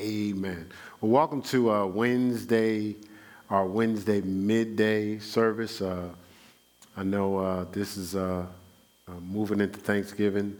[0.00, 0.70] Amen.
[1.00, 2.94] Well, welcome to uh, Wednesday,
[3.50, 5.80] our Wednesday midday service.
[5.80, 6.10] Uh,
[6.96, 8.46] I know uh, this is uh,
[9.08, 10.56] uh, moving into Thanksgiving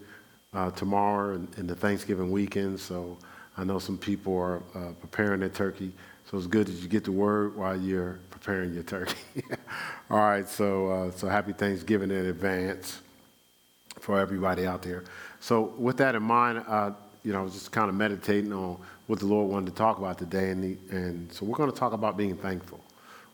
[0.54, 3.16] uh, tomorrow and, and, the Thanksgiving weekend, so
[3.56, 4.60] I know some people are
[5.00, 5.92] preparing their turkey.
[6.28, 9.14] So it's good that you get the word while you're preparing your turkey.
[10.10, 13.02] All right, so so happy Thanksgiving in advance
[14.00, 15.04] for everybody out there.
[15.38, 16.64] So with that in mind,
[17.28, 19.98] you know, I was just kind of meditating on what the Lord wanted to talk
[19.98, 20.48] about today.
[20.48, 22.80] And, the, and so we're going to talk about being thankful.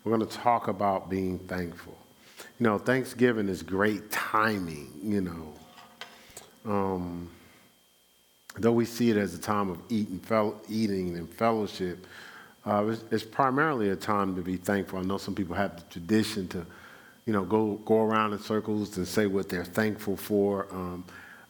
[0.02, 1.96] We're going to talk about being thankful.
[2.59, 5.54] You know, Thanksgiving is great timing, you know.
[6.66, 7.30] Um,
[8.56, 12.04] though we see it as a time of eating, fel- eating and fellowship,
[12.66, 14.98] uh, it's, it's, primarily a time to be thankful.
[14.98, 16.66] I know some people have the tradition to,
[17.26, 20.66] you know, go, go around in circles and say what they're thankful for.
[20.73, 21.04] Um,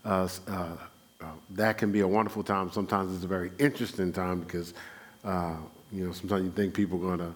[0.05, 0.77] uh, uh,
[1.25, 2.71] uh, that can be a wonderful time.
[2.71, 4.75] Sometimes it's a very interesting time because,
[5.25, 5.57] uh,
[5.91, 7.35] you know, sometimes you think people are going to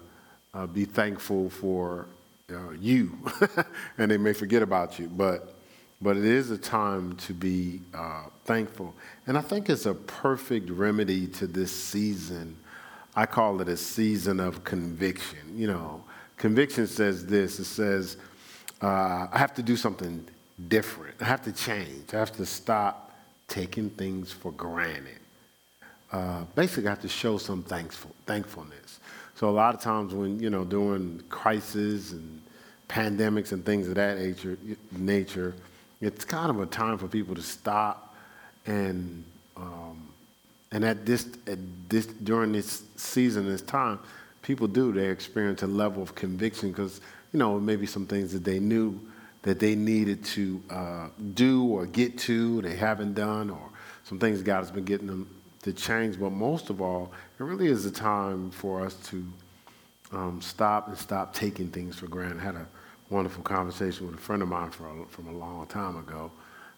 [0.53, 2.05] uh, be thankful for
[2.51, 3.17] uh, you
[3.97, 5.07] and they may forget about you.
[5.07, 5.55] But,
[6.01, 8.93] but it is a time to be uh, thankful.
[9.27, 12.57] And I think it's a perfect remedy to this season.
[13.15, 15.39] I call it a season of conviction.
[15.55, 16.03] You know,
[16.37, 18.17] conviction says this it says,
[18.81, 20.25] I have to do something
[20.67, 21.15] different.
[21.21, 22.13] I have to change.
[22.13, 23.08] I have to stop
[23.49, 25.19] taking things for granted.
[26.11, 28.99] Uh, basically, I have to show some thankful, thankfulness.
[29.35, 32.41] So a lot of times when, you know, during crises and
[32.87, 34.57] pandemics and things of that nature,
[34.91, 35.53] nature
[36.01, 38.15] it's kind of a time for people to stop
[38.65, 39.23] and,
[39.57, 40.07] um,
[40.71, 41.57] and at this, at
[41.89, 43.99] this, during this season, this time,
[44.41, 47.01] people do, they experience a level of conviction because,
[47.33, 48.99] you know, maybe some things that they knew
[49.43, 53.69] that they needed to uh, do or get to, they haven't done, or
[54.03, 55.29] some things God has been getting them
[55.63, 56.19] to change.
[56.19, 59.25] But most of all, it really is a time for us to
[60.11, 62.39] um, stop and stop taking things for granted.
[62.39, 62.67] I had a
[63.09, 66.31] wonderful conversation with a friend of mine a, from a long time ago.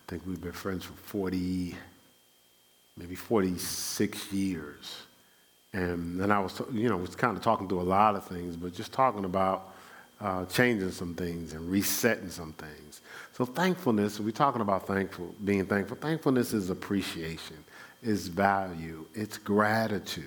[0.08, 1.76] I think we've been friends for 40,
[2.98, 5.04] maybe 46 years.
[5.74, 8.58] And then I was, you know, was kind of talking through a lot of things,
[8.58, 9.71] but just talking about
[10.22, 13.02] uh, changing some things and resetting some things.
[13.34, 15.98] So thankfulness, we're talking about thankful, being thankful.
[15.98, 17.58] Thankfulness is appreciation,
[18.04, 20.26] is value, it's gratitude.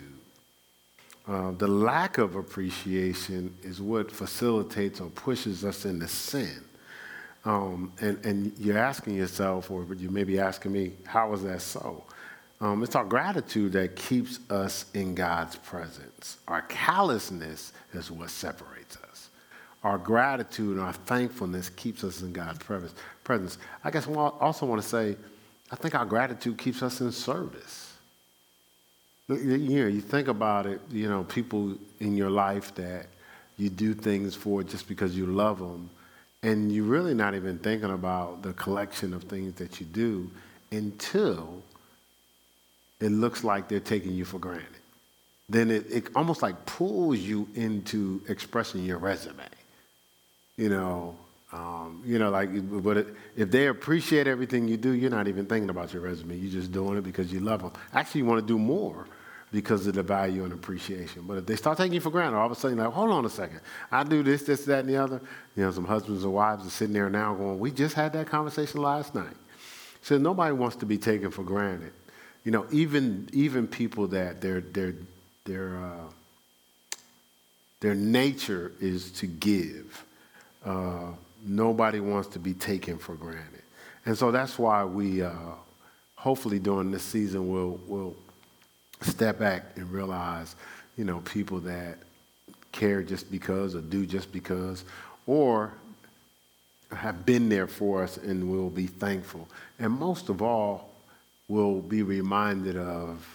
[1.26, 6.60] Uh, the lack of appreciation is what facilitates or pushes us into sin.
[7.44, 11.62] Um, and, and you're asking yourself, or you may be asking me, how is that
[11.62, 12.04] so?
[12.60, 16.38] Um, it's our gratitude that keeps us in God's presence.
[16.48, 18.73] Our callousness is what separates
[19.84, 23.58] our gratitude and our thankfulness keeps us in God's presence.
[23.84, 25.16] I guess I also want to say,
[25.70, 27.92] I think our gratitude keeps us in service.
[29.28, 33.06] You know, you think about it, you know, people in your life that
[33.58, 35.90] you do things for just because you love them,
[36.42, 40.30] and you're really not even thinking about the collection of things that you do
[40.72, 41.62] until
[43.00, 44.66] it looks like they're taking you for granted.
[45.48, 49.44] Then it, it almost like pulls you into expressing your resume
[50.56, 51.16] you know,
[51.52, 52.48] um, you know, like,
[52.82, 56.36] but it, if they appreciate everything you do, you're not even thinking about your resume.
[56.36, 57.72] You're just doing it because you love them.
[57.92, 59.06] Actually, you want to do more
[59.52, 61.22] because of the value and appreciation.
[61.28, 63.24] But if they start taking you for granted, all of a sudden, like, hold on
[63.24, 63.60] a second,
[63.92, 65.20] I do this, this, that, and the other.
[65.54, 68.26] You know, some husbands and wives are sitting there now going, we just had that
[68.26, 69.36] conversation last night.
[70.02, 71.92] So nobody wants to be taken for granted.
[72.44, 74.94] You know, even even people that their their
[75.44, 76.10] their uh,
[77.80, 80.04] their nature is to give
[81.44, 83.62] nobody wants to be taken for granted.
[84.06, 85.32] And so that's why we, uh,
[86.16, 88.16] hopefully during this season, will will
[89.00, 90.56] step back and realize,
[90.96, 91.98] you know, people that
[92.72, 94.84] care just because or do just because,
[95.26, 95.72] or
[96.92, 99.48] have been there for us and will be thankful.
[99.78, 100.90] And most of all,
[101.48, 103.26] we'll be reminded of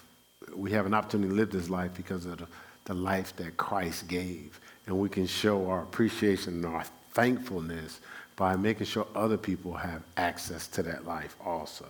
[0.56, 2.48] we have an opportunity to live this life because of the,
[2.86, 4.60] the life that Christ gave.
[4.88, 8.00] And we can show our appreciation and our thankfulness
[8.36, 11.86] by making sure other people have access to that life also.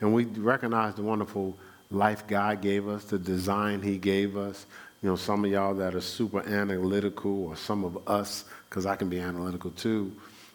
[0.00, 1.56] And we recognize the wonderful
[1.90, 4.66] life God gave us, the design He gave us.
[5.02, 8.96] You know, some of y'all that are super analytical, or some of us, because I
[8.96, 10.12] can be analytical too,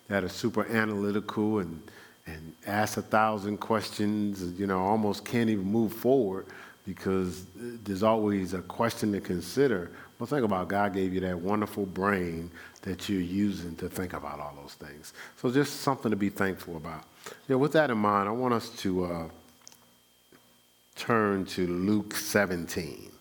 [0.07, 1.81] that are super analytical and,
[2.27, 6.45] and ask a thousand questions, you know, almost can't even move forward
[6.85, 9.91] because there's always a question to consider.
[10.19, 12.51] Well, think about God gave you that wonderful brain
[12.85, 15.13] that you're using to think about all those things.
[15.37, 17.03] So just something to be thankful about.
[17.47, 19.27] Yeah, with that in mind, I want us to uh,
[20.95, 23.11] turn to Luke 17.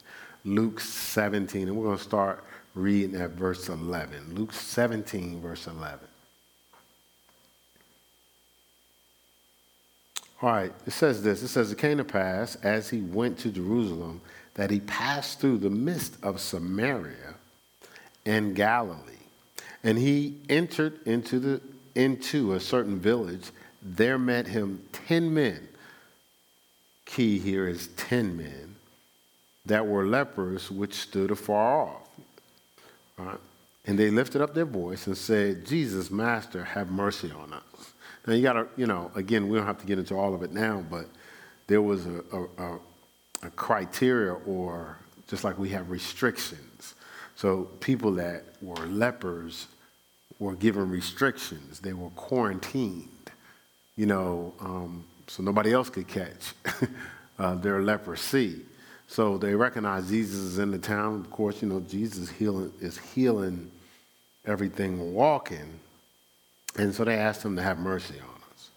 [0.44, 2.44] Luke 17, and we're going to start
[2.74, 4.34] reading at verse 11.
[4.34, 5.98] Luke 17, verse 11.
[10.42, 11.42] All right, it says this.
[11.42, 14.20] It says, It came to pass as he went to Jerusalem
[14.54, 17.34] that he passed through the midst of Samaria
[18.26, 19.13] and Galilee.
[19.84, 21.60] And he entered into, the,
[21.94, 23.50] into a certain village.
[23.82, 25.68] There met him ten men.
[27.04, 28.74] Key here is ten men
[29.66, 32.08] that were lepers, which stood afar off.
[33.18, 33.38] Right?
[33.86, 37.92] And they lifted up their voice and said, Jesus, Master, have mercy on us.
[38.26, 40.42] Now you got to, you know, again, we don't have to get into all of
[40.42, 41.04] it now, but
[41.66, 42.78] there was a, a,
[43.42, 44.96] a criteria or
[45.28, 46.94] just like we have restrictions.
[47.36, 49.66] So people that were lepers
[50.38, 51.80] were given restrictions.
[51.80, 53.30] They were quarantined,
[53.96, 56.54] you know, um, so nobody else could catch
[57.38, 58.60] uh, their leprosy.
[59.08, 61.20] So they recognized Jesus is in the town.
[61.20, 63.70] Of course, you know, Jesus healing, is healing
[64.44, 65.80] everything walking.
[66.76, 68.70] And so they asked him to have mercy on us.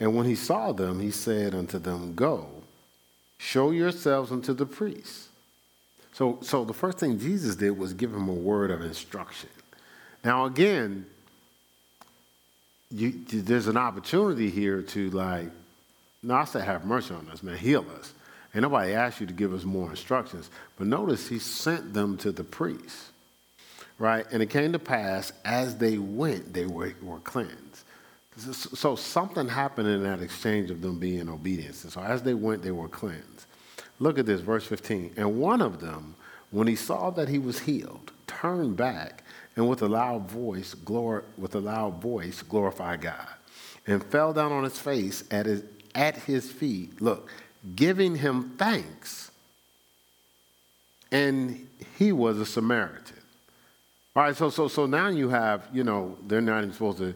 [0.00, 2.48] And when he saw them, he said unto them, Go,
[3.38, 5.28] show yourselves unto the priests.
[6.12, 9.50] So, so the first thing Jesus did was give him a word of instruction.
[10.24, 11.06] Now, again,
[12.90, 15.48] you, there's an opportunity here to like,
[16.22, 18.12] not say have mercy on us, man, heal us.
[18.54, 20.48] And nobody asked you to give us more instructions.
[20.78, 23.10] But notice he sent them to the priests
[23.98, 24.26] right?
[24.30, 27.84] And it came to pass as they went, they were, were cleansed.
[28.36, 31.82] So something happened in that exchange of them being obedient.
[31.84, 33.46] And So as they went, they were cleansed.
[34.00, 35.14] Look at this, verse 15.
[35.16, 36.16] And one of them,
[36.50, 39.22] when he saw that he was healed, turned back
[39.56, 43.28] and with a loud voice, glor- with a loud voice, glorified God,
[43.86, 45.62] and fell down on his face at his,
[45.94, 47.00] at his feet.
[47.00, 47.30] Look,
[47.76, 49.30] giving him thanks.
[51.12, 51.68] And
[51.98, 53.18] he was a Samaritan.
[54.16, 57.14] All right, so, so, so now you have, you know, they're not even supposed to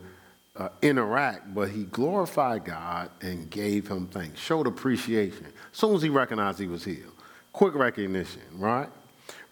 [0.57, 5.47] uh, interact, but he glorified God and gave him thanks, showed appreciation.
[5.73, 7.13] As soon as he recognized he was healed,
[7.53, 8.89] quick recognition, right?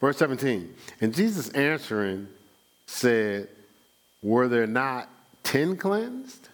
[0.00, 2.27] Verse 17, and Jesus answering
[2.87, 3.49] said,
[4.23, 5.09] Were there not
[5.43, 6.49] ten cleansed?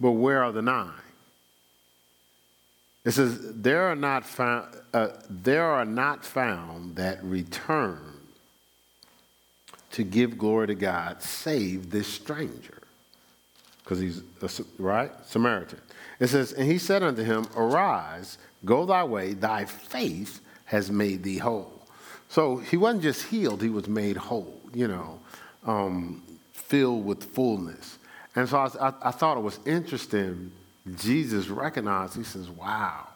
[0.00, 0.92] But where are the nine?
[3.04, 8.12] It says, There are not found, uh, there are not found that return
[9.92, 12.82] to give glory to God, save this stranger.
[13.82, 15.12] Because he's, a, right?
[15.24, 15.80] Samaritan.
[16.18, 21.22] It says, And he said unto him, Arise, go thy way, thy faith has made
[21.22, 21.72] thee whole.
[22.28, 25.18] So he wasn't just healed, he was made whole, you know,
[25.64, 27.96] um, filled with fullness.
[28.34, 30.52] And so I, I, I thought it was interesting.
[30.96, 33.08] Jesus recognized, he says, Wow,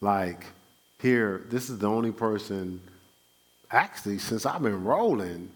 [0.00, 0.46] like
[1.00, 2.80] here, this is the only person,
[3.72, 5.50] actually, since I've been rolling,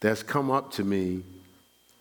[0.00, 1.22] that's come up to me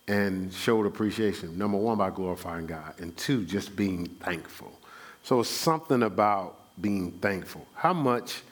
[0.07, 1.57] and showed appreciation.
[1.57, 4.71] Number one, by glorifying God, and two, just being thankful.
[5.23, 7.67] So it's something about being thankful.
[7.75, 8.43] How much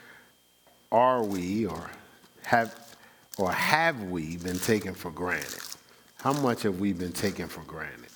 [0.91, 1.89] are we or
[2.43, 2.84] have
[3.37, 5.61] or have we been taken for granted?
[6.17, 8.09] How much have we been taken for granted?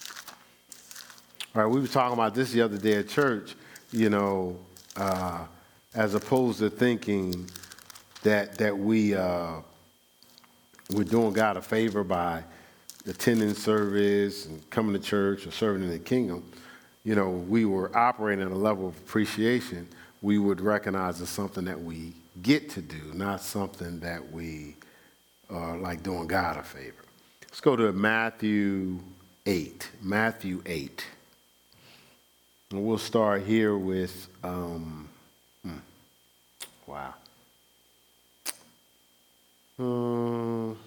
[1.55, 3.55] All right, we were talking about this the other day at church,
[3.91, 4.57] you know,
[4.95, 5.45] uh,
[5.93, 7.49] as opposed to thinking
[8.23, 9.55] that that we uh,
[10.91, 12.43] we're doing God a favor by
[13.07, 16.43] attending service and coming to church or serving in the kingdom,
[17.03, 19.87] you know, we were operating at a level of appreciation
[20.21, 24.75] we would recognize as something that we get to do, not something that we
[25.49, 27.03] are like doing God a favor.
[27.43, 28.99] Let's go to Matthew
[29.45, 29.89] 8.
[30.01, 31.05] Matthew 8.
[32.71, 35.09] And we'll start here with, um,
[35.63, 35.77] hmm,
[36.85, 37.15] wow.
[39.79, 40.77] Uh, I'm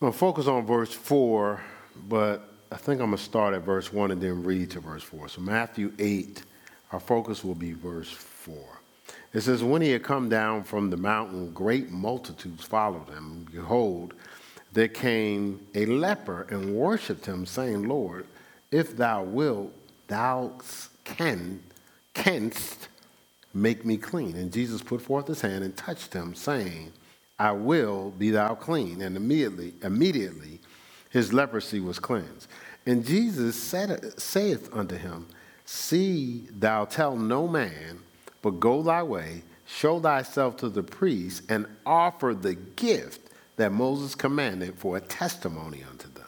[0.00, 1.60] going to focus on verse 4,
[2.08, 5.02] but I think I'm going to start at verse 1 and then read to verse
[5.02, 5.28] 4.
[5.28, 6.42] So, Matthew 8,
[6.92, 8.79] our focus will be verse 4.
[9.32, 13.46] It says, When he had come down from the mountain, great multitudes followed him.
[13.52, 14.14] Behold,
[14.72, 18.26] there came a leper and worshipped him, saying, Lord,
[18.70, 19.72] if thou wilt,
[20.08, 20.52] thou
[21.04, 21.62] can,
[22.14, 22.88] canst
[23.54, 24.36] Make me clean.
[24.36, 26.92] And Jesus put forth his hand and touched him, saying,
[27.38, 29.02] I will be thou clean.
[29.02, 30.60] And immediately, immediately
[31.10, 32.46] his leprosy was cleansed.
[32.86, 35.26] And Jesus said, saith unto him,
[35.64, 38.00] See thou tell no man,
[38.42, 44.14] but go thy way, show thyself to the priest, and offer the gift that Moses
[44.14, 46.24] commanded for a testimony unto them.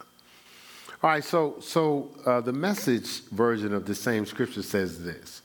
[1.03, 5.43] All right, so, so uh, the message version of the same scripture says this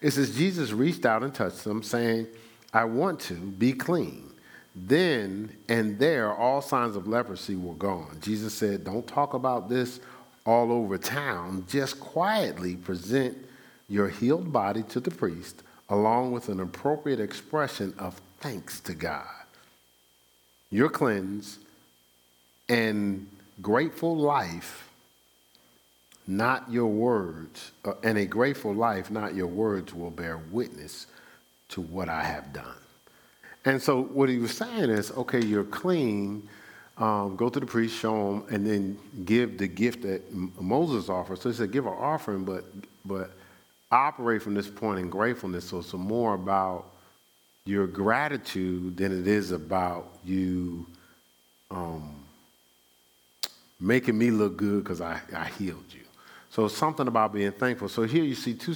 [0.00, 2.26] It says, Jesus reached out and touched them, saying,
[2.72, 4.30] I want to be clean.
[4.74, 8.18] Then and there, all signs of leprosy were gone.
[8.20, 9.98] Jesus said, Don't talk about this
[10.46, 11.64] all over town.
[11.68, 13.36] Just quietly present
[13.88, 19.26] your healed body to the priest, along with an appropriate expression of thanks to God.
[20.70, 21.58] You're cleansed,
[22.68, 23.28] and
[23.60, 24.88] grateful life,
[26.26, 31.08] not your words, uh, and a grateful life, not your words, will bear witness
[31.70, 32.76] to what I have done.
[33.64, 36.48] And so what he was saying is, okay, you're clean.
[36.96, 41.40] Um, go to the priest, show him, and then give the gift that Moses offered.
[41.40, 42.64] So he said, give an offering, but
[43.04, 43.32] but
[43.90, 45.66] operate from this point in gratefulness.
[45.66, 46.86] So it's more about
[47.64, 50.86] your gratitude than it is about you
[51.70, 52.14] um,
[53.78, 56.00] making me look good because I, I healed you.
[56.50, 57.88] So something about being thankful.
[57.88, 58.74] So here you see two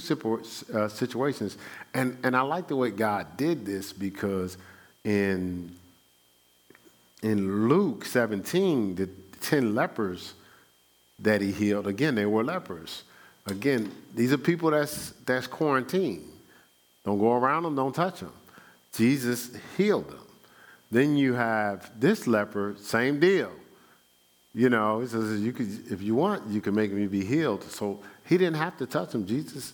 [0.73, 1.57] uh, situations,
[1.93, 4.57] and and I like the way God did this because
[5.03, 5.75] in
[7.21, 9.09] in Luke 17, the
[9.41, 10.35] ten lepers
[11.19, 13.03] that he healed, again they were lepers.
[13.47, 16.23] Again, these are people that's that's quarantined.
[17.03, 17.75] Don't go around them.
[17.75, 18.33] Don't touch them.
[18.93, 20.25] Jesus healed them.
[20.91, 23.51] Then you have this leper, same deal.
[24.53, 27.63] You know, he says, you could, if you want, you can make me be healed.
[27.63, 29.25] So he didn't have to touch him.
[29.25, 29.73] Jesus,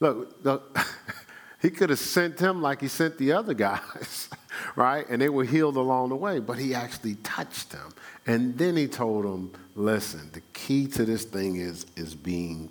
[0.00, 0.78] look, look
[1.62, 4.28] he could have sent him like he sent the other guys,
[4.76, 5.08] right?
[5.08, 7.90] And they were healed along the way, but he actually touched them.
[8.26, 12.70] And then he told them, listen, the key to this thing is, is being,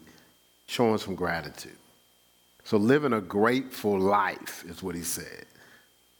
[0.67, 1.77] showing some gratitude.
[2.63, 5.45] So living a grateful life is what he said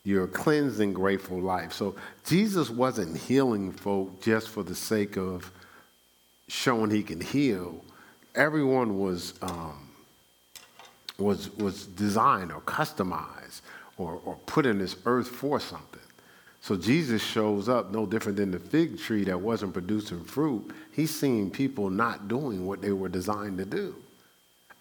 [0.07, 1.73] your cleansing, grateful life.
[1.73, 1.93] So
[2.25, 5.51] Jesus wasn't healing folk just for the sake of
[6.47, 7.83] showing he can heal.
[8.33, 9.89] Everyone was um,
[11.17, 13.59] was was designed or customized
[13.97, 15.99] or, or put in this earth for something.
[16.61, 20.71] So Jesus shows up no different than the fig tree that wasn't producing fruit.
[20.93, 23.93] He's seeing people not doing what they were designed to do.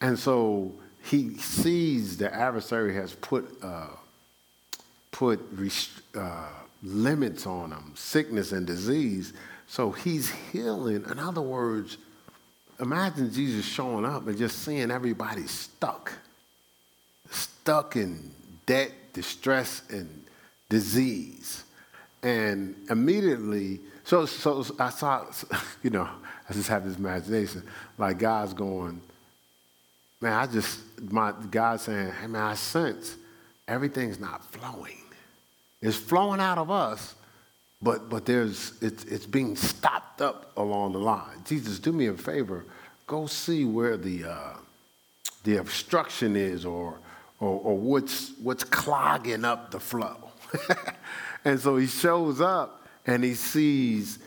[0.07, 0.73] And so
[1.03, 3.89] he sees the adversary has put uh,
[5.11, 5.41] put
[6.17, 6.49] uh,
[6.85, 9.33] limits on them, sickness and disease.
[9.67, 11.05] So he's healing.
[11.11, 11.99] In other words,
[12.79, 16.13] imagine Jesus showing up and just seeing everybody stuck,
[17.31, 18.31] stuck in
[18.65, 20.23] debt, distress, and
[20.69, 21.65] disease.
[22.23, 25.25] And immediately, so, so I saw,
[25.83, 26.09] you know,
[26.49, 27.65] I just have this imagination,
[27.99, 29.01] like God's going,
[30.21, 30.81] man, I just,
[31.11, 33.17] my God saying, hey man, I sense
[33.69, 34.99] everything's not flowing.
[35.81, 37.15] It's flowing out of us,
[37.83, 41.43] but, but there's, it's, it's being stopped up along the line.
[41.45, 42.65] Jesus, do me a favor.
[43.07, 44.55] Go see where the, uh,
[45.45, 46.99] the obstruction is or,
[47.39, 50.17] or, or what's, what's clogging up the flow.
[51.45, 54.19] and so he shows up and he sees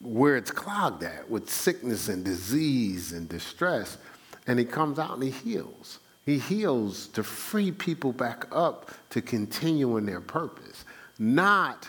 [0.00, 3.98] where it's clogged at with sickness and disease and distress.
[4.46, 5.98] And he comes out and he heals.
[6.24, 10.84] He heals to free people back up to continue in their purpose,
[11.18, 11.88] not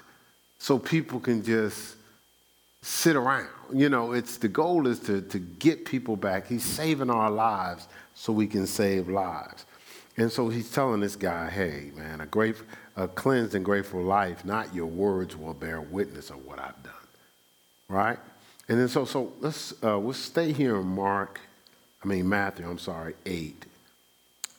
[0.59, 1.95] so people can just
[2.81, 3.49] sit around.
[3.73, 6.47] You know, it's the goal is to, to get people back.
[6.47, 9.65] He's saving our lives so we can save lives.
[10.17, 12.55] And so he's telling this guy, hey, man, a great,
[12.95, 16.93] a cleansed and grateful life, not your words will bear witness of what I've done.
[17.87, 18.17] Right?
[18.67, 21.39] And then so so let's uh, we'll stay here in Mark,
[22.03, 23.65] I mean Matthew, I'm sorry, eight.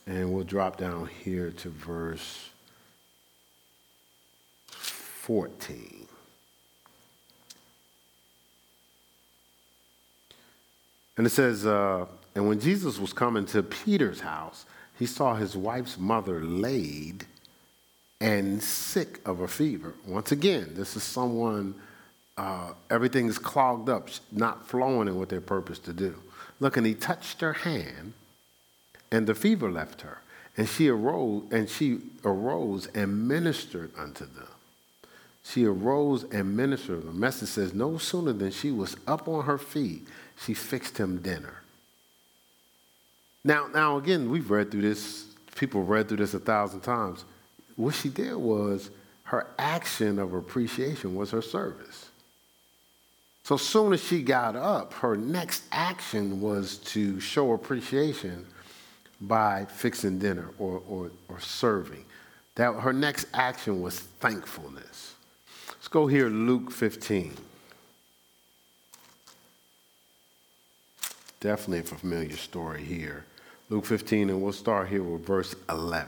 [0.05, 2.49] And we'll drop down here to verse
[4.67, 6.07] 14.
[11.17, 14.65] And it says, uh, And when Jesus was coming to Peter's house,
[14.97, 17.25] he saw his wife's mother laid
[18.21, 19.93] and sick of a fever.
[20.07, 21.75] Once again, this is someone,
[22.37, 26.15] uh, everything is clogged up, not flowing in what they're purposed to do.
[26.59, 28.13] Look, and he touched her hand
[29.11, 30.19] and the fever left her.
[30.57, 34.47] And she arose and she arose and ministered unto them.
[35.43, 37.07] She arose and ministered.
[37.07, 41.21] The message says, no sooner than she was up on her feet, she fixed him
[41.21, 41.61] dinner.
[43.43, 47.23] Now, now again, we've read through this, people read through this a thousand times.
[47.77, 48.91] What she did was
[49.23, 52.09] her action of appreciation was her service.
[53.49, 58.45] So soon as she got up, her next action was to show appreciation
[59.21, 62.05] by fixing dinner or, or, or serving.
[62.53, 65.15] That her next action was thankfulness.
[65.67, 67.33] Let's go here, Luke 15.
[71.39, 73.25] Definitely a familiar story here.
[73.71, 76.07] Luke 15, and we'll start here with verse 11.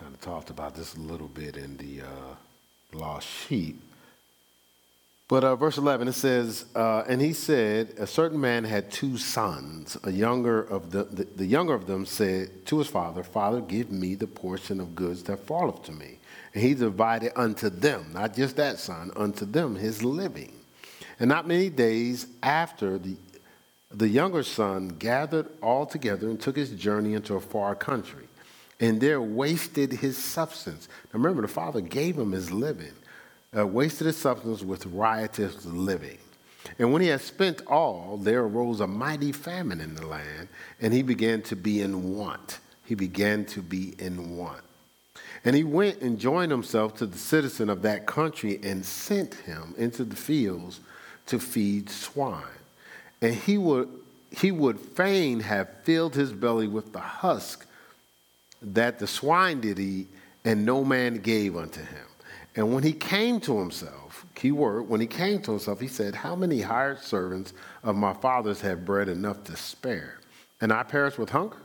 [0.00, 2.34] Kind of talked about this a little bit in the uh,
[2.94, 3.82] lost sheep.
[5.28, 9.18] But uh, verse 11, it says, uh, And he said, A certain man had two
[9.18, 9.98] sons.
[10.04, 13.90] A younger of the, the, the, younger of them said to his father, Father, give
[13.90, 16.18] me the portion of goods that falleth to me.
[16.54, 20.54] And he divided unto them, not just that son, unto them his living.
[21.18, 23.16] And not many days after, the,
[23.90, 28.24] the younger son gathered all together and took his journey into a far country.
[28.80, 30.88] And there wasted his substance.
[31.12, 32.94] Now remember, the father gave him his living
[33.56, 36.18] uh, wasted his substance with riotous living.
[36.78, 40.48] And when he had spent all, there arose a mighty famine in the land,
[40.80, 42.58] and he began to be in want.
[42.84, 44.62] He began to be in want.
[45.44, 49.74] And he went and joined himself to the citizen of that country and sent him
[49.78, 50.80] into the fields
[51.26, 52.44] to feed swine.
[53.22, 53.88] And he would,
[54.30, 57.66] he would fain have filled his belly with the husk
[58.62, 60.08] that the swine did eat,
[60.44, 62.06] and no man gave unto him.
[62.56, 66.14] And when he came to himself, key word, when he came to himself, he said,
[66.14, 67.52] How many hired servants
[67.82, 70.18] of my father's have bread enough to spare?
[70.60, 71.56] And I perish with hunger?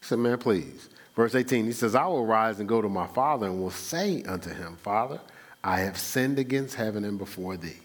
[0.00, 0.88] He said, Man, please.
[1.14, 4.22] Verse 18, he says, I will rise and go to my father and will say
[4.22, 5.20] unto him, Father,
[5.64, 7.80] I have sinned against heaven and before thee.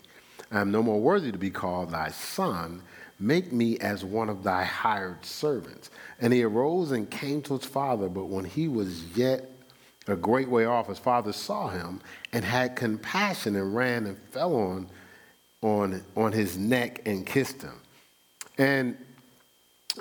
[0.51, 2.83] I am no more worthy to be called thy son.
[3.23, 5.89] Make me as one of thy hired servants.
[6.19, 9.49] And he arose and came to his father, but when he was yet
[10.07, 12.01] a great way off, his father saw him
[12.33, 14.89] and had compassion and ran and fell on,
[15.61, 17.79] on, on his neck and kissed him.
[18.57, 18.97] And,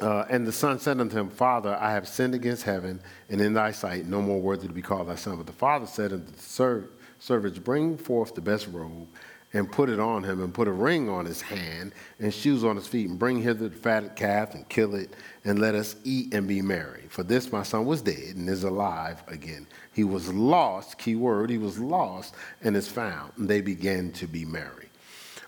[0.00, 3.54] uh, and the son said unto him, Father, I have sinned against heaven and in
[3.54, 5.36] thy sight, no more worthy to be called thy son.
[5.36, 6.86] But the father said unto the
[7.20, 9.06] servants, Bring forth the best robe
[9.52, 12.76] and put it on him, and put a ring on his hand and shoes on
[12.76, 16.32] his feet, and bring hither the fatted calf and kill it, and let us eat
[16.32, 17.04] and be merry.
[17.08, 19.66] For this my son was dead and is alive again.
[19.92, 23.32] He was lost, key word, he was lost and is found.
[23.36, 24.88] And they began to be merry.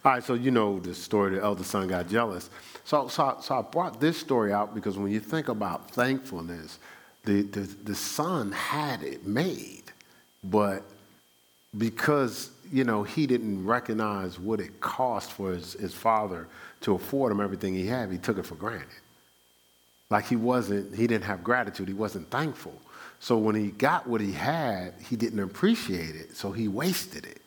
[0.05, 2.51] All right, so you know the story, the elder son got jealous.
[2.85, 6.79] So, so, so I brought this story out because when you think about thankfulness,
[7.25, 9.85] the, the, the son had it made,
[10.43, 10.83] but
[11.79, 16.49] because you know he didn't recognize what it cost for his, his father
[16.81, 18.89] to afford him everything he had, he took it for granted.
[20.11, 22.75] Like he wasn't, he didn't have gratitude, he wasn't thankful.
[23.21, 27.41] So when he got what he had, he didn't appreciate it, so he wasted it.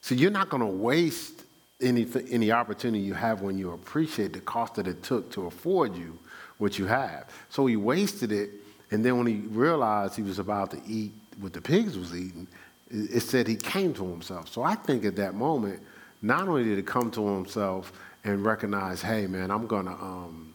[0.00, 1.44] So you're not going to waste
[1.80, 5.96] any, any opportunity you have when you appreciate the cost that it took to afford
[5.96, 6.18] you
[6.58, 7.30] what you have.
[7.48, 8.50] So he wasted it,
[8.90, 12.48] and then when he realized he was about to eat what the pigs was eating,
[12.94, 14.48] it said he came to himself.
[14.48, 15.82] So I think at that moment,
[16.22, 20.54] not only did he come to himself and recognize, hey man, I'm gonna um,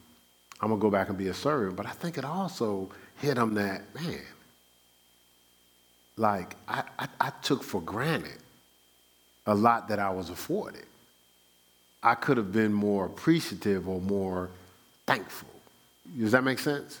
[0.60, 3.54] I'm gonna go back and be a servant, but I think it also hit him
[3.54, 4.20] that man,
[6.16, 8.38] like I, I, I took for granted
[9.46, 10.86] a lot that I was afforded.
[12.02, 14.48] I could have been more appreciative or more
[15.06, 15.48] thankful.
[16.18, 17.00] Does that make sense?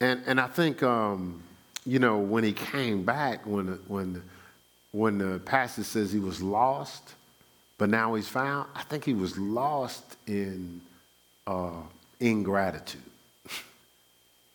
[0.00, 1.42] And and I think um,
[1.84, 4.22] you know when he came back, when when
[4.92, 7.14] when the passage says he was lost,
[7.78, 8.68] but now he's found.
[8.74, 10.80] I think he was lost in
[11.46, 11.82] uh,
[12.20, 13.02] ingratitude.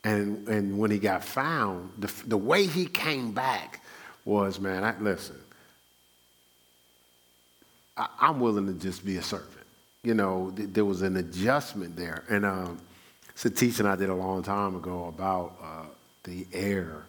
[0.04, 3.82] And, and when he got found, the, the way he came back
[4.24, 5.36] was, man, I, listen,
[7.98, 9.66] I, am willing to just be a servant.
[10.04, 12.24] You know, th- there was an adjustment there.
[12.30, 12.80] And um,
[13.32, 15.86] it's a teaching I did a long time ago about uh,
[16.24, 17.04] the heir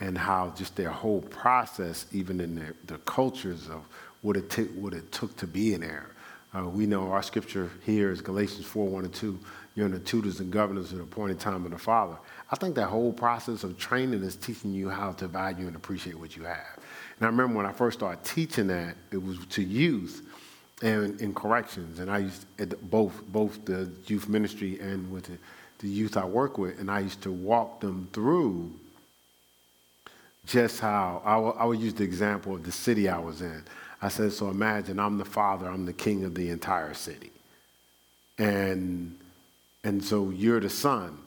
[0.00, 3.84] and how just their whole process, even in their, the cultures of
[4.22, 6.10] what it, t- what it took to be an heir.
[6.56, 9.38] Uh, we know our scripture here is Galatians 4 1 and 2
[9.74, 12.16] you're in the tutors and governors at the appointed time of the Father.
[12.50, 16.18] I think that whole process of training is teaching you how to value and appreciate
[16.18, 16.76] what you have.
[16.76, 20.22] And I remember when I first started teaching that, it was to youth
[20.82, 22.00] and in corrections.
[22.00, 25.38] And I used at both both the youth ministry and with the,
[25.78, 28.72] the youth I work with, and I used to walk them through
[30.46, 33.62] just how I, w- I would use the example of the city I was in.
[34.02, 37.30] I said, so imagine I'm the father, I'm the king of the entire city.
[38.38, 39.18] And
[39.84, 41.18] and so you're the son.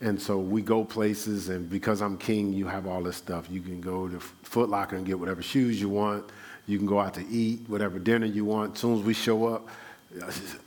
[0.00, 3.48] And so we go places, and because I'm king, you have all this stuff.
[3.50, 6.24] You can go to Foot Locker and get whatever shoes you want.
[6.66, 8.74] You can go out to eat whatever dinner you want.
[8.74, 9.68] As soon as we show up,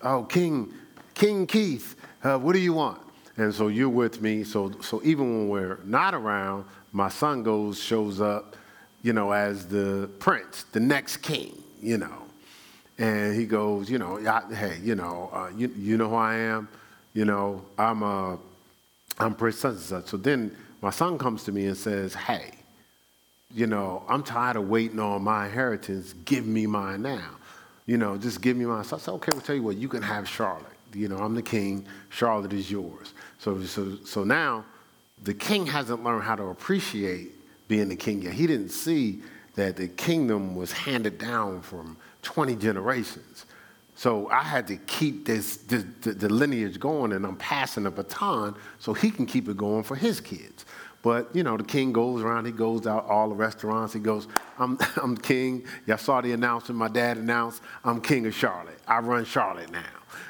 [0.03, 0.71] oh, King,
[1.15, 3.01] King Keith, uh, what do you want?
[3.37, 4.43] And so you're with me.
[4.43, 8.56] So, so even when we're not around, my son goes, shows up,
[9.01, 12.19] you know, as the prince, the next king, you know.
[12.99, 14.17] And he goes, you know,
[14.53, 16.69] hey, you know, uh, you, you know who I am?
[17.13, 18.38] You know, I'm, uh,
[19.19, 20.06] I'm Prince such and such.
[20.06, 22.51] So then my son comes to me and says, hey,
[23.53, 26.13] you know, I'm tired of waiting on my inheritance.
[26.25, 27.32] Give me mine now.
[27.88, 28.84] You know, just give me mine.
[28.84, 30.65] So I said, okay, we'll tell you what, you can have Charlotte.
[30.93, 31.86] You know, I'm the king.
[32.10, 33.13] Charlotte is yours.
[33.39, 34.63] So, so, so now
[35.23, 37.31] the king hasn't learned how to appreciate
[37.67, 38.33] being the king yet.
[38.33, 39.21] He didn't see
[39.55, 43.45] that the kingdom was handed down from 20 generations.
[43.95, 47.91] So I had to keep this, this the, the lineage going, and I'm passing the
[47.91, 50.65] baton so he can keep it going for his kids.
[51.03, 53.93] But, you know, the king goes around, he goes out all the restaurants.
[53.93, 55.65] He goes, I'm, I'm king.
[55.86, 57.62] Y'all saw the announcement my dad announced.
[57.83, 58.79] I'm king of Charlotte.
[58.88, 59.83] I run Charlotte now.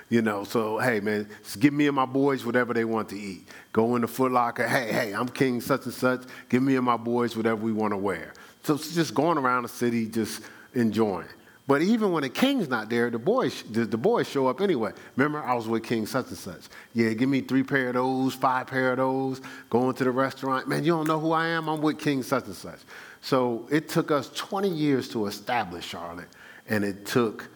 [0.10, 1.28] You know, so hey, man,
[1.60, 3.48] give me and my boys whatever they want to eat.
[3.72, 4.68] Go in the Foot Locker.
[4.68, 6.24] Hey, hey, I'm king such and such.
[6.50, 8.34] Give me and my boys whatever we want to wear.
[8.64, 10.42] So it's just going around the city, just
[10.74, 11.28] enjoying.
[11.66, 14.92] But even when the king's not there, the boys, the, the, boys show up anyway.
[15.16, 16.64] Remember, I was with King such and such.
[16.94, 19.40] Yeah, give me three pair of those, five pair of those.
[19.70, 21.70] Going to the restaurant, man, you don't know who I am.
[21.70, 22.80] I'm with King such and such.
[23.22, 26.28] So it took us 20 years to establish Charlotte,
[26.68, 27.50] and it took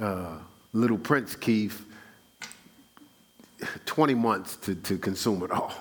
[0.00, 0.38] uh,
[0.72, 1.84] little Prince Keith
[3.86, 5.72] 20 months to, to consume it all.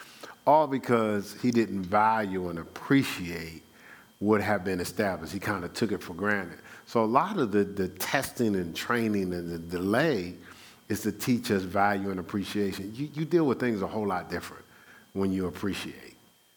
[0.46, 3.62] all because he didn't value and appreciate
[4.18, 5.32] what had been established.
[5.32, 6.58] He kind of took it for granted.
[6.86, 10.34] So a lot of the, the testing and training and the delay
[10.88, 12.92] is to teach us value and appreciation.
[12.94, 14.64] You, you deal with things a whole lot different
[15.12, 16.16] when you appreciate.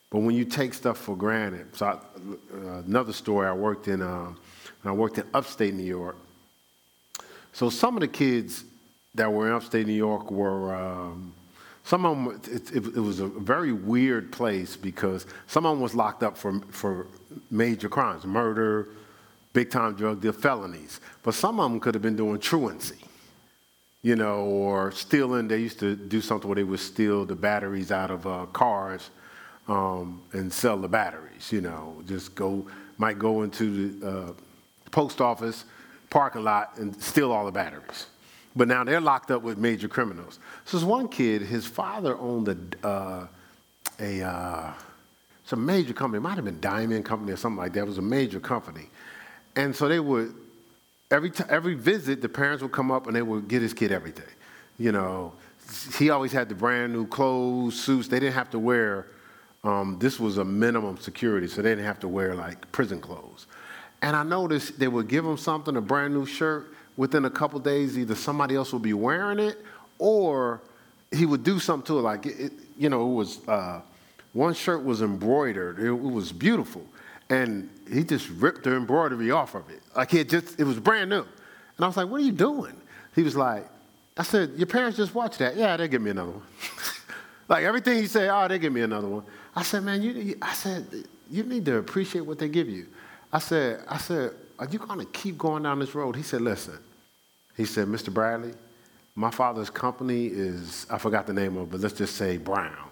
[0.10, 4.02] But when you take stuff for granted, so I, uh, another story, I worked in,
[4.02, 4.34] uh,
[4.84, 6.18] I worked in upstate New York.
[7.54, 8.66] So some of the kids
[9.14, 11.34] that were in upstate New York were, um,
[11.84, 15.82] some of them, it, it, it, was a very weird place because some of them
[15.82, 17.08] was locked up for, for
[17.52, 18.90] major crimes, murder,
[19.54, 21.00] big time drug deal felonies.
[21.22, 22.98] But some of them could have been doing truancy,
[24.02, 25.48] you know, or stealing.
[25.48, 29.12] They used to do something where they would steal the batteries out of uh, cars
[29.68, 32.66] um, and sell the batteries, you know, just go,
[32.98, 34.34] might go into the uh,
[34.90, 35.66] post office
[36.14, 38.06] parking lot and steal all the batteries.
[38.56, 40.38] But now they're locked up with major criminals.
[40.64, 43.28] So there's one kid, his father owned a, uh,
[44.00, 44.74] a uh,
[45.44, 46.20] it's a major company.
[46.20, 47.80] It might have been Diamond Company or something like that.
[47.80, 48.90] It was a major company.
[49.56, 50.36] And so they would,
[51.10, 53.92] every, t- every visit, the parents would come up and they would get his kid
[53.92, 54.32] everything.
[54.78, 55.34] You know,
[55.98, 58.08] he always had the brand new clothes, suits.
[58.08, 59.08] They didn't have to wear,
[59.64, 63.48] um, this was a minimum security, so they didn't have to wear like prison clothes.
[64.04, 66.68] And I noticed they would give him something, a brand new shirt.
[66.96, 69.58] Within a couple days, either somebody else would be wearing it
[69.98, 70.62] or
[71.12, 72.02] he would do something to it.
[72.04, 73.82] Like, it, you know, it was, uh,
[74.34, 76.86] one shirt was embroidered, it, it was beautiful
[77.30, 79.82] and he just ripped the embroidery off of it.
[79.96, 81.22] Like he just, it was brand new.
[81.22, 82.76] And I was like, what are you doing?
[83.16, 83.68] He was like,
[84.18, 85.56] I said, your parents just watched that.
[85.56, 86.44] Yeah, they give me another one.
[87.50, 89.24] like everything he said, oh, they give me another one.
[89.56, 90.86] I said, man, you, I said,
[91.32, 92.88] you need to appreciate what they give you.
[93.34, 96.16] I said, I said, are you going to keep going down this road?
[96.16, 96.78] He said, listen.
[97.58, 98.14] He said, Mr.
[98.14, 98.54] Bradley,
[99.16, 102.90] my father's company is, I forgot the name of it, but let's just say Brown.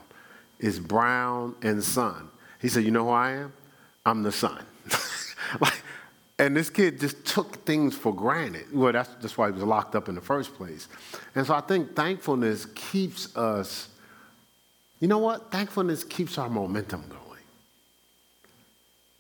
[0.60, 2.30] It's Brown and Son.
[2.60, 3.54] He said, you know who I am?
[4.06, 4.64] I'm the son.
[5.62, 5.82] like,
[6.40, 8.66] and this kid just took things for granted.
[8.74, 10.88] Well, that's, that's why he was locked up in the first place.
[11.36, 13.90] And so I think thankfulness keeps us,
[15.00, 15.52] you know what?
[15.52, 17.21] Thankfulness keeps our momentum going.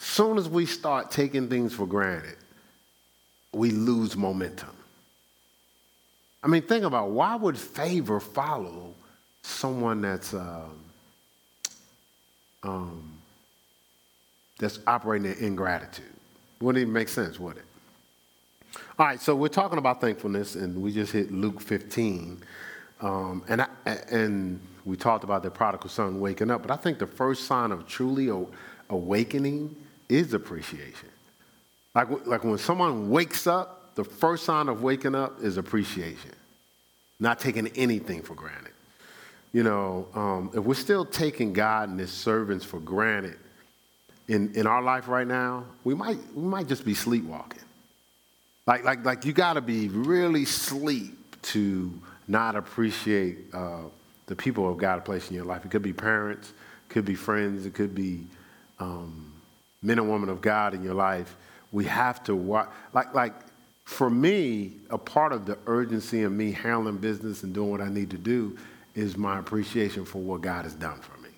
[0.03, 2.35] Soon as we start taking things for granted,
[3.53, 4.75] we lose momentum.
[6.41, 8.95] I mean, think about why would favor follow
[9.43, 10.83] someone that's um,
[12.63, 13.13] um,
[14.57, 16.05] that's operating in ingratitude.
[16.61, 17.65] Wouldn't even make sense, would it?
[18.97, 22.41] All right, so we're talking about thankfulness, and we just hit Luke 15.
[23.01, 23.67] Um, and, I,
[24.09, 27.71] and we talked about the prodigal son waking up, but I think the first sign
[27.71, 28.31] of truly
[28.89, 29.75] awakening
[30.11, 31.09] is appreciation.
[31.95, 36.31] Like, like when someone wakes up, the first sign of waking up is appreciation,
[37.19, 38.73] not taking anything for granted.
[39.53, 43.37] You know, um, if we're still taking God and his servants for granted,
[44.27, 47.61] in, in our life right now, we might, we might just be sleepwalking.
[48.65, 51.91] Like, like, like you got to be really sleep to
[52.27, 53.81] not appreciate uh,
[54.27, 55.65] the people of God placed in your life.
[55.65, 58.25] It could be parents, it could be friends, it could be
[58.79, 59.30] um,
[59.81, 61.35] men and women of God in your life.
[61.71, 62.69] We have to watch.
[62.93, 63.33] Like, like
[63.85, 67.89] for me, a part of the urgency of me handling business and doing what I
[67.89, 68.57] need to do
[68.95, 71.29] is my appreciation for what God has done for me.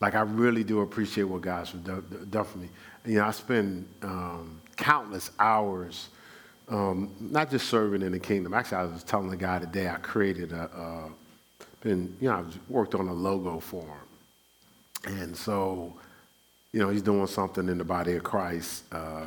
[0.00, 2.68] Like I really do appreciate what God's done for me.
[3.06, 6.08] You know, I spend um, countless hours
[6.68, 8.54] um, not just serving in the kingdom.
[8.54, 11.08] Actually, I was telling the guy today I created a, uh,
[11.80, 15.18] been, you know, I worked on a logo for him.
[15.20, 15.92] And so,
[16.74, 18.82] you know, he's doing something in the body of Christ.
[18.90, 19.26] Uh,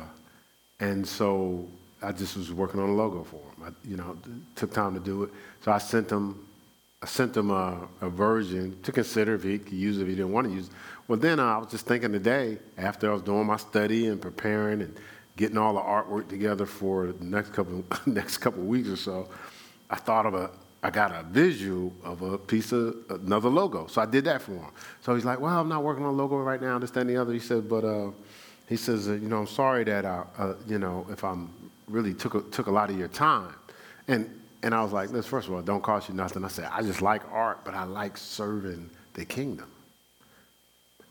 [0.80, 1.66] and so
[2.02, 3.64] I just was working on a logo for him.
[3.64, 4.18] I, you know,
[4.54, 5.30] took time to do it.
[5.64, 6.46] So I sent him,
[7.02, 10.14] I sent him a, a version to consider if he could use it, if he
[10.14, 10.74] didn't want to use it.
[11.08, 14.82] Well, then I was just thinking today, after I was doing my study and preparing
[14.82, 14.94] and
[15.38, 19.26] getting all the artwork together for the next couple next couple weeks or so,
[19.88, 20.50] I thought of a
[20.82, 23.88] I got a visual of a piece of another logo.
[23.88, 24.70] So I did that for him.
[25.02, 26.78] So he's like, "Well, I'm not working on a logo right now.
[26.78, 28.10] This, that, and the other." He said, "But uh,
[28.68, 31.50] he says, you know, I'm sorry that I, uh, you know, if I'm
[31.88, 33.54] really took a, took a lot of your time."
[34.06, 34.30] And
[34.62, 36.82] and I was like, "This first of all, don't cost you nothing." I said, "I
[36.82, 39.70] just like art, but I like serving the kingdom."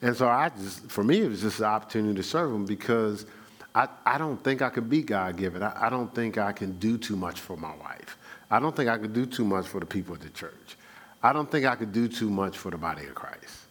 [0.01, 3.25] And so I just, for me, it was just an opportunity to serve him because
[3.73, 5.63] I, I don't think I can be God given.
[5.63, 8.17] I, I don't think I can do too much for my wife.
[8.49, 10.77] I don't think I could do too much for the people at the church.
[11.21, 13.67] I don't think I could do too much for the body of Christ.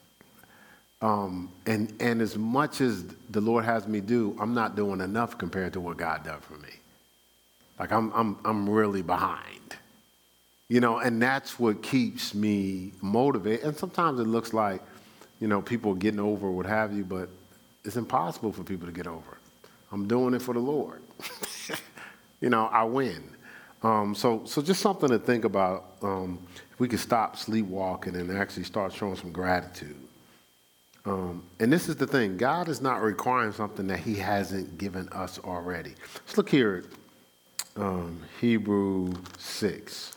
[1.01, 5.39] Um, and, and as much as the Lord has me do, I'm not doing enough
[5.39, 6.71] compared to what God done for me.
[7.79, 9.77] Like I'm, I'm, I'm really behind.
[10.69, 13.65] You know, and that's what keeps me motivated.
[13.65, 14.83] And sometimes it looks like,
[15.41, 17.29] you know, people getting over what have you, but
[17.85, 19.39] it's impossible for people to get over.
[19.93, 21.03] I'm doing it for the Lord.
[22.41, 23.23] you know, I win.
[23.83, 25.97] Um, so, so just something to think about.
[26.03, 26.39] Um,
[26.77, 29.97] if we could stop sleepwalking and actually start showing some gratitude.
[31.07, 35.09] Um, and this is the thing God is not requiring something that He hasn't given
[35.11, 35.95] us already.
[36.27, 36.85] Let's look here
[37.77, 40.13] at um, Hebrew 6.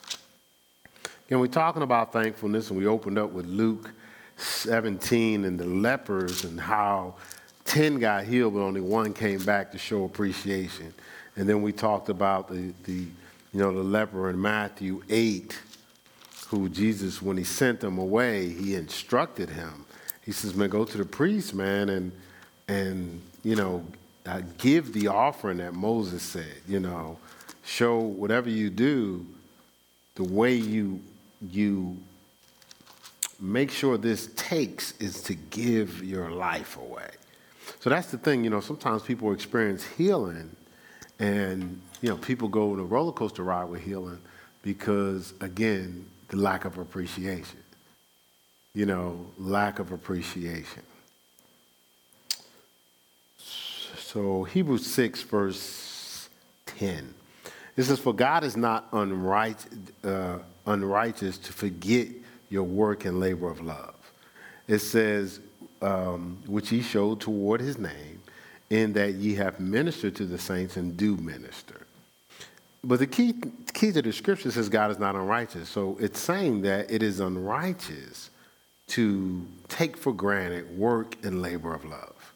[1.27, 3.91] Again, we're talking about thankfulness, and we opened up with Luke
[4.35, 7.15] 17 and the lepers and how
[7.65, 10.93] 10 got healed, but only one came back to show appreciation.
[11.35, 13.05] And then we talked about the, the
[13.53, 15.59] you know, the leper in Matthew 8,
[16.47, 19.85] who Jesus, when he sent him away, he instructed him.
[20.23, 22.11] He says, man, go to the priest, man, and,
[22.67, 23.85] and you know,
[24.25, 27.17] uh, give the offering that Moses said, you know,
[27.63, 29.25] show whatever you do,
[30.15, 31.01] the way you,
[31.49, 31.97] you
[33.39, 37.09] make sure this takes is to give your life away.
[37.79, 40.55] So that's the thing, you know, sometimes people experience healing
[41.17, 44.19] and, you know, people go on a roller coaster ride with healing
[44.61, 47.59] because, again, the lack of appreciation.
[48.73, 50.83] You know, lack of appreciation.
[53.97, 56.29] So Hebrews 6, verse
[56.65, 57.13] 10.
[57.75, 59.65] It says, For God is not unright,
[60.03, 62.07] uh, unrighteous to forget
[62.49, 63.95] your work and labor of love.
[64.67, 65.39] It says,
[65.81, 68.21] um, which he showed toward his name,
[68.69, 71.87] in that ye have ministered to the saints and do minister.
[72.83, 73.35] But the key,
[73.73, 75.67] key to the scripture says God is not unrighteous.
[75.67, 78.29] So it's saying that it is unrighteous
[78.87, 82.33] to take for granted work and labor of love.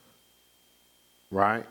[1.32, 1.66] Right?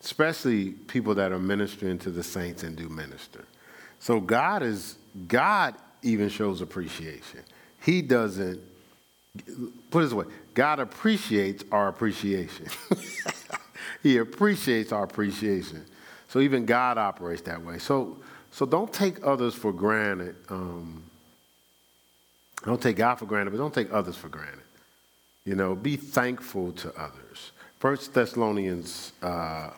[0.00, 3.44] Especially people that are ministering to the saints and do minister.
[3.98, 4.96] So God is
[5.28, 7.40] God even shows appreciation.
[7.82, 8.60] He doesn't
[9.90, 12.66] put it this way God appreciates our appreciation.
[14.02, 15.84] he appreciates our appreciation.
[16.32, 17.76] So even God operates that way.
[17.76, 18.16] So,
[18.52, 20.34] so don't take others for granted.
[20.48, 21.02] Um,
[22.64, 24.62] don't take God for granted, but don't take others for granted.
[25.44, 27.52] You know, be thankful to others.
[27.80, 29.72] First Thessalonians uh,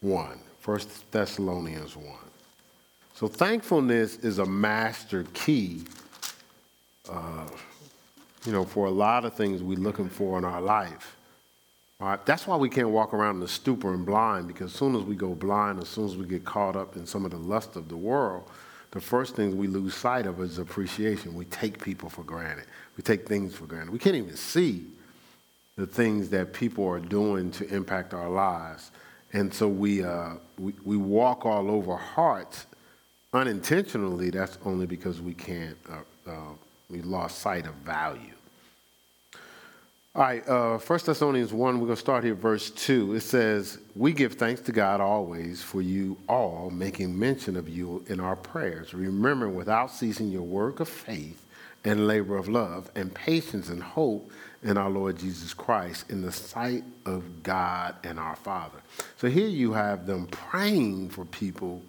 [0.00, 0.38] 1.
[0.58, 2.06] First Thessalonians 1.
[3.14, 5.84] So thankfulness is a master key
[7.08, 7.46] uh,
[8.44, 11.15] you know, for a lot of things we're looking for in our life.
[12.00, 12.26] All right?
[12.26, 15.02] That's why we can't walk around in the stupor and blind, because as soon as
[15.02, 17.76] we go blind, as soon as we get caught up in some of the lust
[17.76, 18.50] of the world,
[18.90, 21.34] the first thing we lose sight of is appreciation.
[21.34, 22.66] We take people for granted.
[22.96, 23.92] We take things for granted.
[23.92, 24.86] We can't even see
[25.76, 28.90] the things that people are doing to impact our lives.
[29.32, 32.66] And so we, uh, we, we walk all over hearts
[33.32, 34.30] unintentionally.
[34.30, 36.52] That's only because we can't, uh, uh,
[36.88, 38.35] we lost sight of value.
[40.16, 43.16] All right, uh, 1 Thessalonians 1, we're going to start here, verse 2.
[43.16, 48.02] It says, We give thanks to God always for you all, making mention of you
[48.08, 51.44] in our prayers, remembering without ceasing your work of faith
[51.84, 54.30] and labor of love and patience and hope
[54.62, 58.78] in our Lord Jesus Christ in the sight of God and our Father.
[59.18, 61.82] So here you have them praying for people,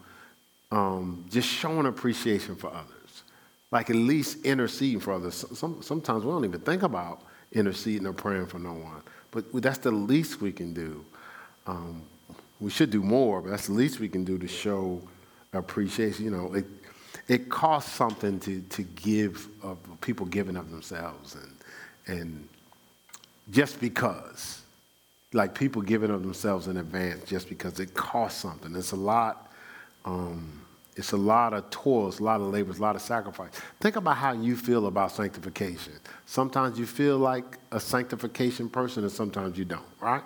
[0.70, 3.24] um, just showing appreciation for others,
[3.72, 5.46] like at least interceding for others.
[5.54, 9.02] Some, sometimes we don't even think about interceding or praying for no one.
[9.32, 11.06] But that's the least we can do.
[11.66, 12.04] Um,
[12.60, 15.02] we should do more, but that's the least we can do to show
[15.54, 16.26] appreciation.
[16.26, 16.66] You know, it,
[17.28, 22.50] it costs something to, to give of people giving of themselves and, and
[23.52, 24.62] just because,
[25.34, 28.76] like people giving of themselves in advance just because it costs something.
[28.76, 29.52] It's a lot,
[30.06, 30.62] um,
[30.98, 33.52] it's a lot of toil, it's a lot of labor, a lot of sacrifice.
[33.80, 35.94] Think about how you feel about sanctification.
[36.26, 40.24] Sometimes you feel like a sanctification person and sometimes you don't, right?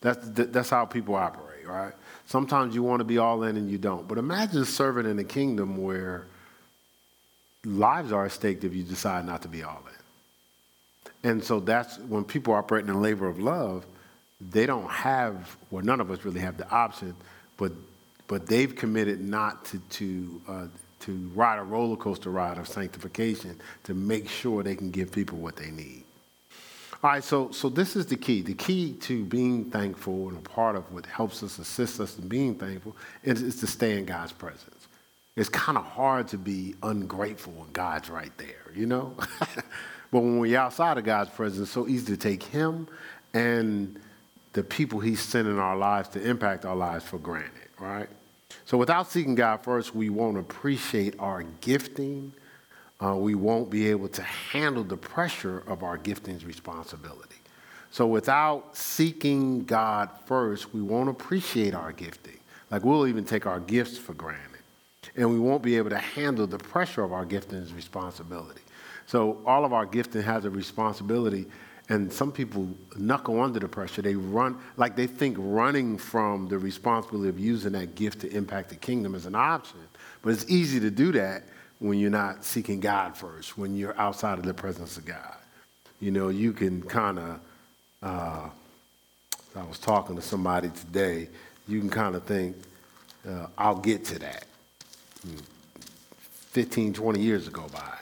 [0.00, 1.92] That's, that's how people operate, right?
[2.26, 4.06] Sometimes you want to be all in and you don't.
[4.06, 6.26] But imagine serving in a kingdom where
[7.64, 11.30] lives are at stake if you decide not to be all in.
[11.30, 13.84] And so that's when people operate in labor of love,
[14.40, 17.14] they don't have, well, none of us really have the option,
[17.56, 17.72] but,
[18.32, 20.66] but they've committed not to, to, uh,
[21.00, 25.36] to ride a roller coaster ride of sanctification to make sure they can give people
[25.36, 26.02] what they need.
[27.02, 28.40] All right, so, so this is the key.
[28.40, 32.26] The key to being thankful and a part of what helps us, assist us in
[32.26, 34.88] being thankful is, is to stay in God's presence.
[35.36, 39.14] It's kind of hard to be ungrateful when God's right there, you know?
[39.38, 42.88] but when we're outside of God's presence, it's so easy to take Him
[43.34, 44.00] and
[44.54, 48.08] the people He's sent in our lives to impact our lives for granted, right?
[48.64, 52.32] So without seeking God first, we won't appreciate our gifting
[53.02, 57.34] uh, we won't be able to handle the pressure of our gifting's responsibility.
[57.90, 62.38] So without seeking God first, we won't appreciate our gifting.
[62.70, 64.60] Like we'll even take our gifts for granted.
[65.16, 68.62] And we won't be able to handle the pressure of our gifting's responsibility.
[69.06, 71.46] So all of our gifting has a responsibility,
[71.92, 74.00] and some people knuckle under the pressure.
[74.00, 78.70] They run, like they think running from the responsibility of using that gift to impact
[78.70, 79.78] the kingdom is an option.
[80.22, 81.42] But it's easy to do that
[81.80, 85.36] when you're not seeking God first, when you're outside of the presence of God.
[86.00, 87.40] You know, you can kind of,
[88.02, 88.48] uh,
[89.54, 91.28] I was talking to somebody today,
[91.68, 92.56] you can kind of think,
[93.28, 94.46] uh, I'll get to that.
[96.52, 97.98] 15, 20 years ago by.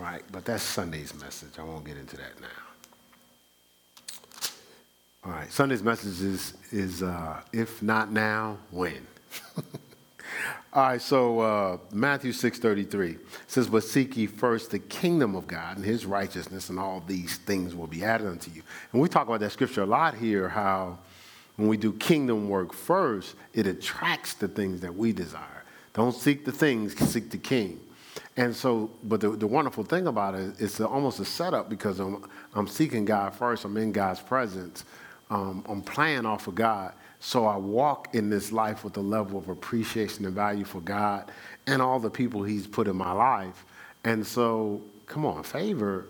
[0.00, 0.22] Right?
[0.32, 1.58] But that's Sunday's message.
[1.58, 2.48] I won't get into that now.
[5.22, 9.06] All right, Sunday's message is, is uh, if not now, when?
[10.72, 15.76] All right, so uh, Matthew 6.33 says, But seek ye first the kingdom of God
[15.76, 18.62] and his righteousness, and all these things will be added unto you.
[18.92, 20.98] And we talk about that scripture a lot here, how
[21.56, 25.64] when we do kingdom work first, it attracts the things that we desire.
[25.92, 27.78] Don't seek the things, seek the king.
[28.38, 32.24] And so, but the, the wonderful thing about it, it's almost a setup because I'm,
[32.54, 34.84] I'm seeking God first, I'm in God's presence,
[35.30, 36.92] um, I'm playing off of God.
[37.20, 41.30] So I walk in this life with a level of appreciation and value for God
[41.66, 43.64] and all the people He's put in my life.
[44.04, 46.06] And so, come on, favor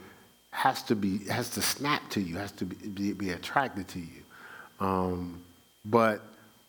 [0.52, 3.98] has to be has to snap to you, has to be, be, be attracted to
[3.98, 4.22] you.
[4.78, 5.42] Um,
[5.84, 6.22] but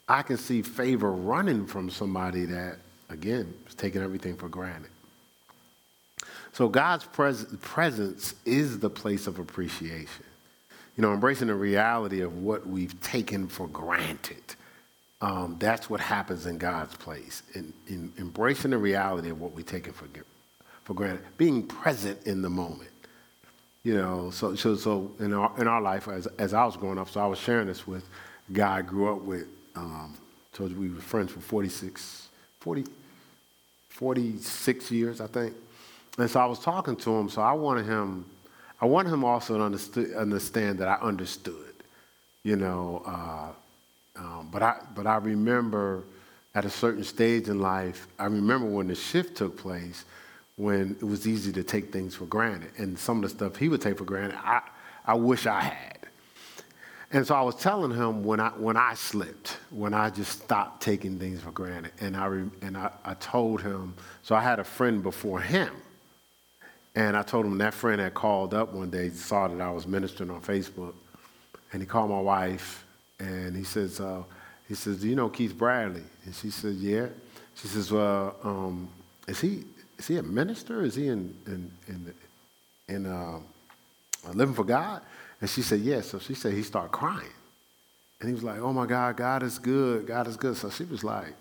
[0.10, 2.78] I can see favor running from somebody that,
[3.10, 4.90] again, is taking everything for granted.
[6.54, 10.26] So God's pres- presence is the place of appreciation
[10.96, 14.44] you know, embracing the reality of what we've taken for granted.
[15.22, 17.44] Um, that's what happens in God's place.
[17.54, 20.08] In, in embracing the reality of what we take for,
[20.84, 22.90] for granted, being present in the moment.
[23.84, 27.00] You know, so, so, so in, our, in our life, as, as I was growing
[27.00, 28.08] up, so I was sharing this with
[28.50, 29.48] a guy I grew up with.
[29.76, 30.18] Um,
[30.54, 32.28] told you we were friends for 46,
[32.60, 32.84] 40,
[33.90, 35.54] 46 years, I think.
[36.18, 38.26] And so I was talking to him, so I wanted him
[38.82, 41.76] I want him also to understand that I understood,
[42.44, 43.04] you know.
[43.06, 46.04] Uh, um, but I but I remember
[46.56, 50.04] at a certain stage in life, I remember when the shift took place,
[50.56, 53.70] when it was easy to take things for granted, and some of the stuff he
[53.70, 54.62] would take for granted, I
[55.06, 55.98] I wish I had.
[57.14, 60.82] And so I was telling him when I when I slipped, when I just stopped
[60.82, 62.26] taking things for granted, and I
[62.64, 63.94] and I, I told him.
[64.24, 65.72] So I had a friend before him
[66.96, 69.88] and I told him that friend had called up one day, saw that I was
[69.88, 70.94] ministering on Facebook,
[71.72, 72.86] and he called my wife,
[73.20, 74.24] and he says, uh,
[74.68, 76.04] he says, do you know Keith Bradley?
[76.26, 77.08] And she says, yeah.
[77.56, 78.90] She says, well, um,
[79.28, 79.64] is he
[79.98, 80.82] is he a minister?
[80.84, 82.14] Is he in in in,
[82.88, 83.40] in uh,
[84.34, 85.02] living for God?
[85.40, 86.08] And she said, yes.
[86.08, 87.28] So she said he started crying,
[88.20, 90.58] and he was like, oh my God, God is good, God is good.
[90.58, 91.34] So she was like,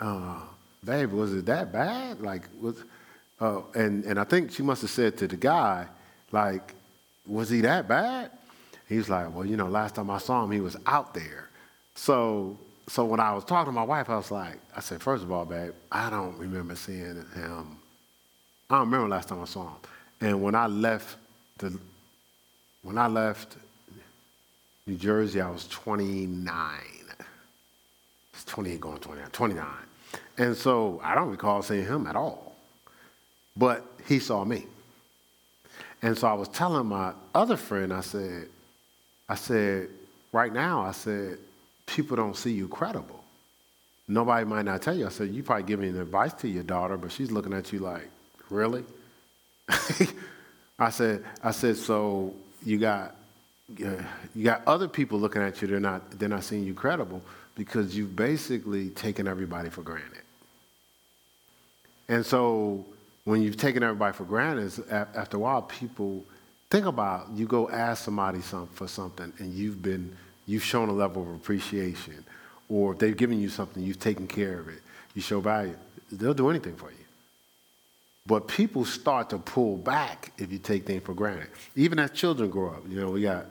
[0.00, 0.40] uh,
[0.84, 2.20] babe, was it that bad?
[2.20, 2.82] Like was
[3.40, 5.86] uh, and, and I think she must have said to the guy,
[6.30, 6.74] like,
[7.26, 8.30] was he that bad?
[8.88, 11.48] He was like, well, you know, last time I saw him, he was out there.
[11.94, 15.22] So, so when I was talking to my wife, I was like, I said, first
[15.22, 17.78] of all, babe, I don't remember seeing him.
[18.68, 19.76] I don't remember last time I saw him.
[20.20, 21.16] And when I left
[21.58, 21.78] the,
[22.82, 23.56] when I left
[24.86, 26.80] New Jersey, I was 29.
[28.32, 29.66] He's 28 going 29, 29.
[30.38, 32.49] And so I don't recall seeing him at all.
[33.56, 34.66] But he saw me.
[36.02, 38.48] And so I was telling my other friend, I said,
[39.28, 39.88] I said,
[40.32, 41.38] right now, I said,
[41.86, 43.22] people don't see you credible.
[44.08, 45.06] Nobody might not tell you.
[45.06, 48.08] I said, you probably giving advice to your daughter, but she's looking at you like,
[48.48, 48.84] really?
[50.78, 52.34] I said, I said, so
[52.64, 53.14] you got
[53.78, 57.22] you got other people looking at you, they're not, they're not seeing you credible
[57.54, 60.22] because you've basically taken everybody for granted.
[62.08, 62.84] And so
[63.24, 66.24] when you've taken everybody for granted, after a while, people
[66.70, 70.16] think about you go ask somebody some, for something and you've been,
[70.46, 72.24] you've shown a level of appreciation
[72.68, 74.80] or if they've given you something, you've taken care of it,
[75.14, 75.76] you show value,
[76.12, 76.96] they'll do anything for you.
[78.26, 81.48] But people start to pull back if you take things for granted.
[81.74, 83.46] Even as children grow up, you know, we got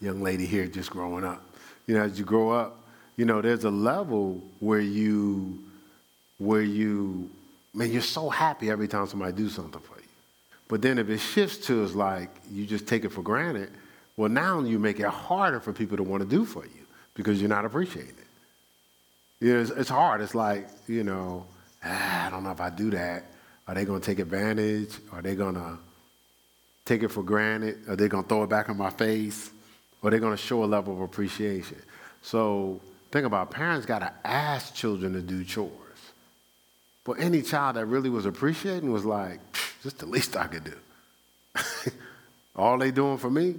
[0.00, 1.42] young lady here just growing up.
[1.86, 2.76] You know, as you grow up,
[3.16, 5.58] you know, there's a level where you,
[6.38, 7.30] where you,
[7.74, 10.06] man, you're so happy every time somebody do something for you.
[10.68, 13.70] But then if it shifts to is like you just take it for granted,
[14.16, 17.40] well, now you make it harder for people to want to do for you because
[17.40, 19.44] you're not appreciating it.
[19.44, 20.20] You know, it's, it's hard.
[20.20, 21.46] It's like, you know,
[21.84, 23.24] ah, I don't know if I do that.
[23.66, 24.94] Are they going to take advantage?
[25.12, 25.78] Are they going to
[26.84, 27.88] take it for granted?
[27.88, 29.50] Are they going to throw it back in my face?
[30.02, 31.80] or they're going to show a level of appreciation.
[32.22, 35.70] So think about parents got to ask children to do chores.
[37.10, 39.40] But any child that really was appreciating was like,
[39.82, 40.76] just the least I could do.
[42.54, 43.56] All they doing for me,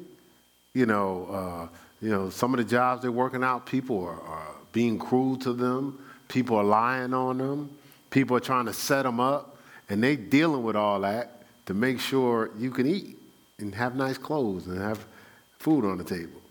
[0.73, 4.55] you know, uh, you know, some of the jobs they're working out, people are, are
[4.71, 5.99] being cruel to them.
[6.29, 7.77] People are lying on them.
[8.09, 9.57] People are trying to set them up,
[9.89, 13.17] and they dealing with all that to make sure you can eat
[13.59, 15.05] and have nice clothes and have
[15.59, 16.41] food on the table.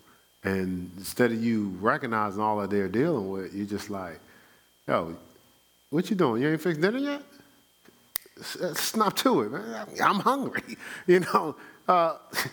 [0.44, 4.20] And instead of you recognizing all that they're dealing with, you're just like,
[4.86, 5.16] yo,
[5.90, 6.42] what you doing?
[6.42, 7.22] You ain't fixed dinner yet?
[8.76, 9.86] Snap to it, man.
[10.02, 10.76] I'm hungry.
[11.06, 11.56] You know.
[11.86, 12.16] Uh,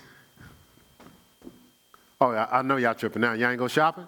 [2.21, 3.33] oh, I know y'all tripping now.
[3.33, 4.07] Y'all ain't go shopping?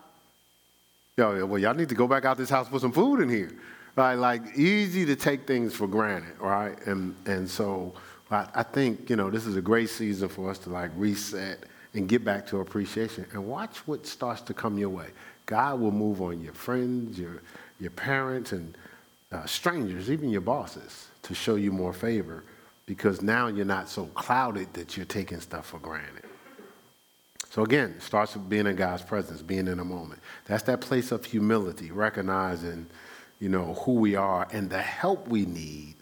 [1.17, 3.51] Yo, well, y'all need to go back out this house put some food in here.
[3.95, 4.15] Right?
[4.15, 6.75] Like easy to take things for granted, right?
[6.87, 7.93] And and so
[8.31, 11.65] I, I think you know this is a great season for us to like reset
[11.93, 15.07] and get back to appreciation and watch what starts to come your way.
[15.45, 17.41] God will move on your friends, your,
[17.79, 18.77] your parents, and
[19.31, 22.43] uh, strangers, even your bosses, to show you more favor
[22.85, 26.23] because now you're not so clouded that you're taking stuff for granted.
[27.51, 30.21] So again, it starts with being in God's presence, being in a moment.
[30.45, 32.87] That's that place of humility, recognizing,
[33.39, 35.95] you know, who we are and the help we need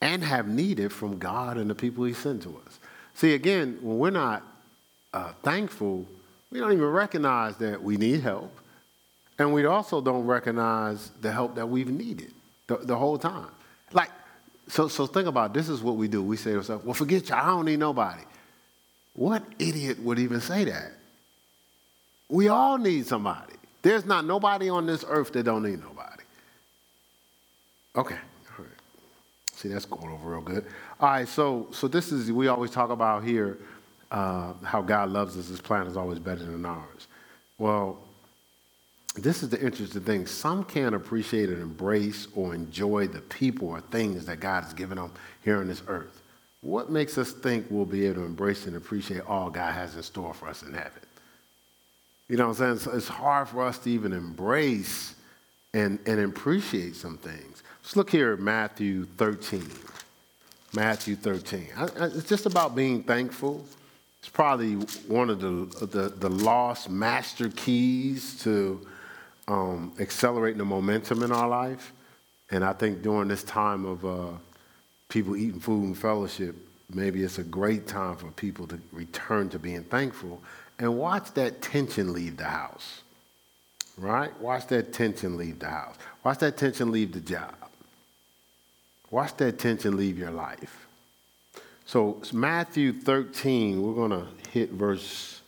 [0.00, 2.78] and have needed from God and the people He sent to us.
[3.14, 4.42] See, again, when we're not
[5.12, 6.06] uh, thankful,
[6.50, 8.56] we don't even recognize that we need help.
[9.38, 12.32] And we also don't recognize the help that we've needed
[12.66, 13.50] the, the whole time.
[13.92, 14.10] Like,
[14.68, 15.54] so, so think about it.
[15.54, 16.22] this is what we do.
[16.22, 18.22] We say to ourselves, well, forget you, I don't need nobody.
[19.14, 20.92] What idiot would even say that?
[22.28, 23.54] We all need somebody.
[23.82, 26.22] There's not nobody on this earth that don't need nobody.
[27.96, 28.14] Okay.
[28.14, 28.68] All right.
[29.52, 30.64] See, that's going over real good.
[30.98, 33.58] All right, so so this is we always talk about here
[34.10, 37.08] uh, how God loves us, his plan is always better than ours.
[37.58, 37.98] Well,
[39.14, 40.26] this is the interesting thing.
[40.26, 44.98] Some can't appreciate and embrace or enjoy the people or things that God has given
[44.98, 45.12] them
[45.42, 46.20] here on this earth.
[46.62, 50.02] What makes us think we'll be able to embrace and appreciate all God has in
[50.02, 50.92] store for us in heaven?
[52.28, 52.96] You know what I'm saying?
[52.96, 55.14] It's hard for us to even embrace
[55.74, 57.62] and, and appreciate some things.
[57.82, 59.70] Let's look here at Matthew 13.
[60.72, 61.68] Matthew 13.
[61.76, 63.64] I, I, it's just about being thankful
[64.24, 68.80] it's probably one of the, the, the lost master keys to
[69.48, 71.92] um, accelerating the momentum in our life.
[72.50, 74.30] And I think during this time of uh,
[75.08, 76.56] people eating food and fellowship,
[76.92, 80.42] maybe it's a great time for people to return to being thankful
[80.78, 83.02] and watch that tension leave the house.
[83.96, 84.38] Right?
[84.40, 85.94] Watch that tension leave the house.
[86.24, 87.54] Watch that tension leave the job.
[89.10, 90.88] Watch that tension leave your life.
[91.86, 95.40] So Matthew 13, we're going to hit verse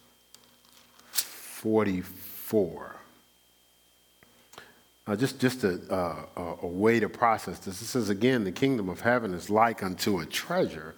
[1.10, 2.95] 44.
[5.06, 7.80] Uh, just just a, uh, a way to process this.
[7.80, 10.94] It says again, the kingdom of heaven is like unto a treasure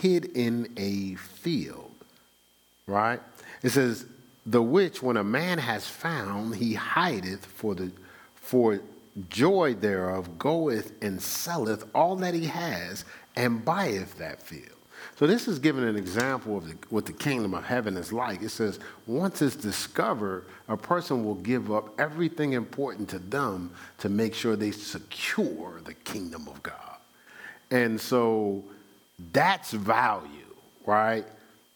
[0.00, 1.92] hid in a field.
[2.86, 3.20] Right?
[3.62, 4.06] It says,
[4.44, 7.90] the which when a man has found, he hideth for the
[8.34, 8.80] for
[9.28, 13.04] joy thereof, goeth and selleth all that he has,
[13.36, 14.73] and buyeth that field.
[15.16, 18.42] So this is giving an example of the, what the kingdom of heaven is like.
[18.42, 24.08] It says once it's discovered, a person will give up everything important to them to
[24.08, 26.96] make sure they secure the kingdom of God.
[27.70, 28.64] And so
[29.32, 30.28] that's value,
[30.84, 31.24] right?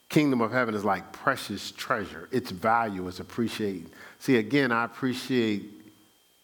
[0.09, 2.28] Kingdom of heaven is like precious treasure.
[2.32, 3.91] Its value is appreciated.
[4.18, 5.74] See, again, I appreciate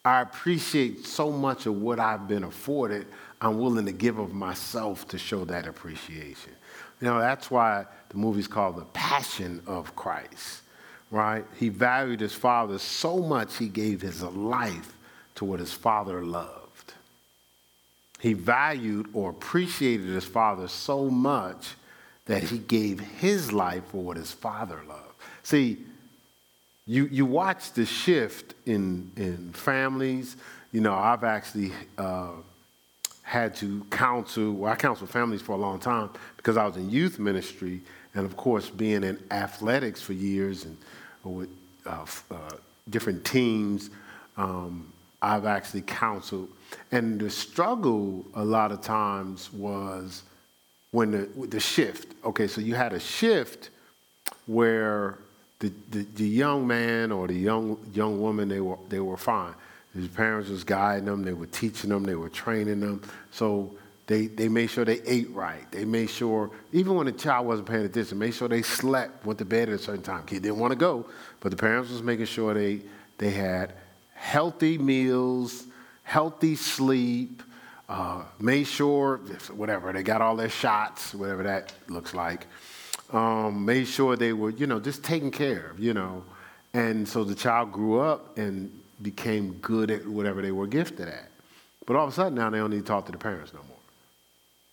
[0.07, 3.07] I appreciate so much of what I've been afforded.
[3.41, 6.53] I'm willing to give of myself to show that appreciation.
[7.01, 10.63] You know, that's why the movie's called The Passion of Christ,
[11.11, 11.45] right?
[11.59, 14.97] He valued his father so much he gave his life
[15.37, 16.95] to what his father loved.
[18.21, 21.75] He valued or appreciated his father so much
[22.27, 25.15] that he gave his life for what his father loved.
[25.43, 25.79] See,
[26.87, 30.37] you, you watch the shift in, in families.
[30.73, 32.29] You know, I've actually uh,
[33.25, 36.91] had to counsel, well, I counseled families for a long time because I was in
[36.91, 37.81] youth ministry
[38.15, 40.77] and, of course, being in athletics for years and
[41.25, 41.49] with
[41.87, 42.37] uh, uh,
[42.91, 43.89] different teams,
[44.37, 46.51] um, I've actually counseled.
[46.93, 50.23] And the struggle a lot of times was
[50.91, 52.15] when the, the shift.
[52.25, 53.71] Okay, so you had a shift
[54.47, 55.19] where
[55.61, 59.55] the, the, the young man or the young, young woman, they were, they were fine
[59.95, 63.03] his parents was guiding them, they were teaching them, they were training them.
[63.31, 63.77] So
[64.07, 65.71] they, they made sure they ate right.
[65.71, 69.39] They made sure, even when the child wasn't paying attention, made sure they slept, went
[69.39, 70.25] to bed at a certain time.
[70.27, 71.07] Kid didn't want to go,
[71.41, 72.83] but the parents was making sure they,
[73.19, 73.75] they had
[74.15, 75.65] healthy meals,
[76.03, 77.43] healthy sleep,
[77.89, 79.19] uh, made sure,
[79.55, 82.47] whatever, they got all their shots, whatever that looks like.
[83.13, 86.25] Um, made sure they were, you know, just taken care of, you know.
[86.73, 88.73] And so the child grew up and
[89.05, 91.29] became good at whatever they were gifted at.
[91.87, 93.61] But all of a sudden now they don't need to talk to the parents no
[93.69, 93.77] more.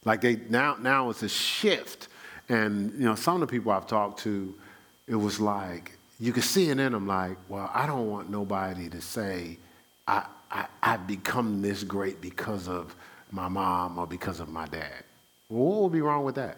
[0.05, 2.07] Like they now now it's a shift.
[2.49, 4.55] And you know, some of the people I've talked to,
[5.07, 8.89] it was like you could see it in them like, well, I don't want nobody
[8.89, 9.57] to say
[10.07, 12.95] I, I I've become this great because of
[13.31, 15.03] my mom or because of my dad.
[15.49, 16.57] Well, what would be wrong with that?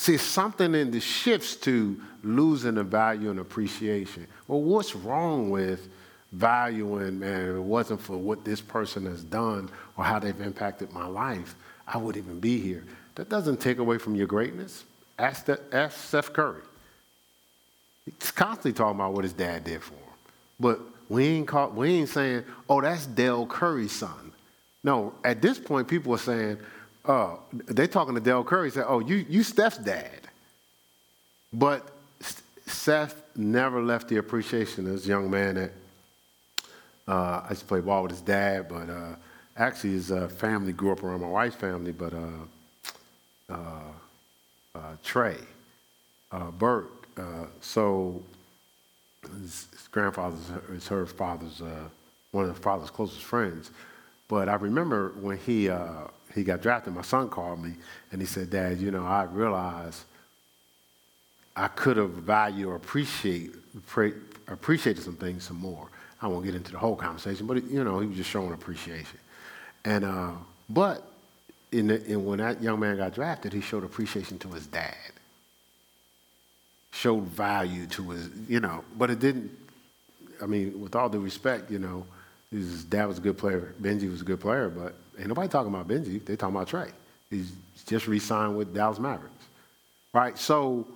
[0.00, 4.26] See, something in the shifts to losing the value and appreciation.
[4.48, 5.88] Well, what's wrong with
[6.32, 10.90] valuing, man, if it wasn't for what this person has done or how they've impacted
[10.94, 11.54] my life,
[11.86, 12.86] I wouldn't even be here.
[13.16, 14.84] That doesn't take away from your greatness.
[15.18, 16.62] Ask, the, ask Steph Curry.
[18.06, 20.14] He's constantly talking about what his dad did for him.
[20.58, 20.80] But
[21.10, 24.32] we ain't, we ain't saying, oh, that's Dell Curry's son.
[24.82, 26.56] No, at this point, people are saying,
[27.10, 27.36] uh,
[27.66, 30.28] they talking to Dell Curry, said, oh, you, you Steph's dad.
[31.52, 31.88] But
[32.66, 35.72] Steph never left the appreciation of this young man that
[37.08, 39.16] uh, I used to play ball with his dad, but uh,
[39.56, 43.56] actually his uh, family grew up around my wife's family, but uh, uh,
[44.76, 45.38] uh, Trey,
[46.58, 47.08] Burke.
[47.60, 48.22] so
[49.40, 50.36] his, his grandfather
[50.72, 51.60] is her father's,
[52.30, 53.72] one of the father's closest friends.
[54.28, 55.68] But I remember when he
[56.34, 57.74] he got drafted, my son called me
[58.12, 60.04] and he said, Dad, you know, I realized
[61.56, 63.54] I could have valued or appreciate,
[64.48, 65.88] appreciated some things some more.
[66.22, 69.18] I won't get into the whole conversation, but, you know, he was just showing appreciation.
[69.84, 70.32] And, uh,
[70.68, 71.02] but
[71.72, 74.94] in, the, in when that young man got drafted, he showed appreciation to his dad.
[76.92, 79.50] Showed value to his, you know, but it didn't,
[80.42, 82.06] I mean, with all due respect, you know,
[82.50, 83.74] his dad was a good player.
[83.80, 86.24] Benji was a good player, but ain't nobody talking about Benji.
[86.24, 86.90] They talking about Trey.
[87.28, 87.52] He's
[87.86, 89.44] just re-signed with Dallas Mavericks,
[90.12, 90.36] right?
[90.38, 90.86] So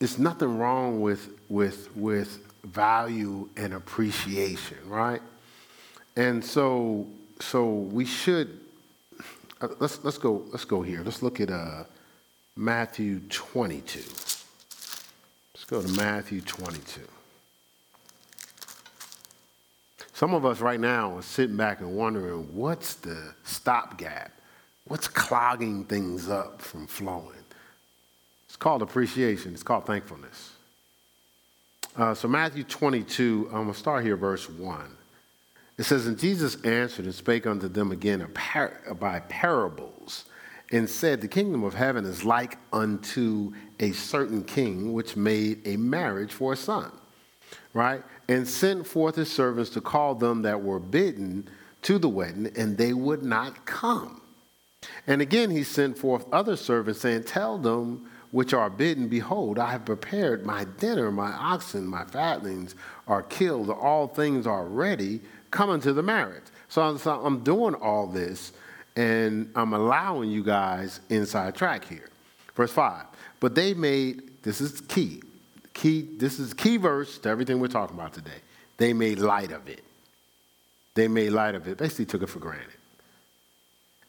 [0.00, 5.22] it's nothing wrong with with with value and appreciation, right?
[6.16, 7.06] And so
[7.40, 8.60] so we should
[9.60, 11.02] uh, let's let's go let's go here.
[11.02, 11.84] Let's look at uh,
[12.56, 14.00] Matthew 22.
[14.00, 17.00] Let's go to Matthew 22.
[20.20, 24.30] Some of us right now are sitting back and wondering what's the stopgap?
[24.84, 27.42] What's clogging things up from flowing?
[28.44, 30.52] It's called appreciation, it's called thankfulness.
[31.96, 34.90] Uh, so, Matthew 22, I'm going to start here, verse 1.
[35.78, 38.30] It says, And Jesus answered and spake unto them again
[39.00, 40.26] by parables,
[40.70, 45.78] and said, The kingdom of heaven is like unto a certain king which made a
[45.78, 46.92] marriage for a son
[47.72, 48.02] right?
[48.30, 51.48] And sent forth his servants to call them that were bidden
[51.82, 54.22] to the wedding, and they would not come.
[55.06, 59.72] And again he sent forth other servants, saying, Tell them which are bidden, Behold, I
[59.72, 62.76] have prepared my dinner, my oxen, my fatlings
[63.08, 65.20] are killed, all things are ready,
[65.50, 66.44] come unto the marriage.
[66.68, 68.52] So I'm doing all this,
[68.94, 72.08] and I'm allowing you guys inside track here.
[72.54, 73.06] Verse 5.
[73.40, 75.22] But they made, this is key,
[75.80, 78.40] key, this is key verse to everything we're talking about today.
[78.76, 79.82] They made light of it.
[80.94, 82.66] They made light of it, basically took it for granted.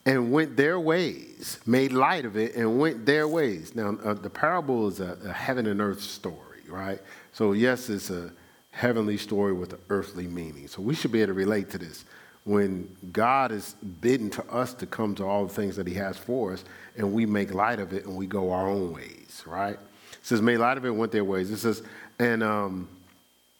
[0.04, 3.74] And went their ways, made light of it, and went their ways.
[3.74, 7.00] Now, uh, the parable is a, a heaven and earth story, right?
[7.32, 8.30] So, yes, it's a
[8.72, 10.66] heavenly story with an earthly meaning.
[10.68, 12.04] So, we should be able to relate to this
[12.44, 16.18] when God is bidden to us to come to all the things that He has
[16.18, 16.64] for us,
[16.96, 19.78] and we make light of it and we go our own ways, right?
[20.22, 21.50] It says, made light of it went their ways.
[21.50, 21.82] It says,
[22.18, 22.88] and um,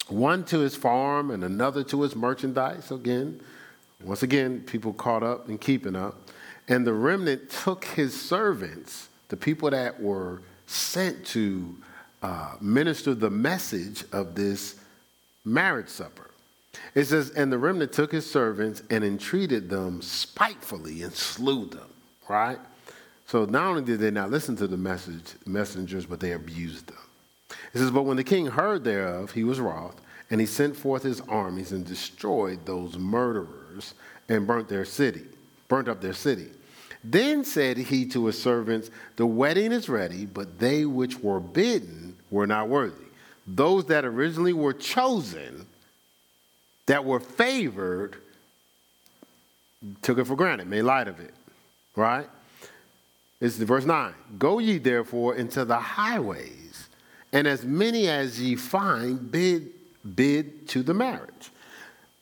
[0.09, 2.93] one to his farm and another to his merchandise.
[2.93, 3.41] Again,
[4.05, 6.31] once again, people caught up and keeping up.
[6.69, 11.77] And the remnant took his servants, the people that were sent to
[12.23, 14.77] uh, minister the message of this
[15.45, 16.31] marriage supper.
[16.95, 21.91] It says, And the remnant took his servants and entreated them spitefully and slew them,
[22.29, 22.59] right?
[23.27, 26.99] So not only did they not listen to the message, messengers, but they abused them.
[27.73, 30.01] It says, But when the king heard thereof, he was wroth,
[30.31, 33.95] and he sent forth his armies and destroyed those murderers
[34.29, 35.25] and burnt their city,
[35.69, 36.49] burnt up their city.
[37.05, 42.17] Then said he to his servants, The wedding is ready, but they which were bidden
[42.31, 43.05] were not worthy.
[43.47, 45.67] Those that originally were chosen
[46.87, 48.17] that were favored
[50.01, 51.35] took it for granted, made light of it,
[51.97, 52.29] right?
[53.43, 54.15] This is verse 9.
[54.39, 56.89] Go ye therefore into the highways,
[57.33, 59.69] and as many as ye find, bid,
[60.15, 61.51] bid to the marriage.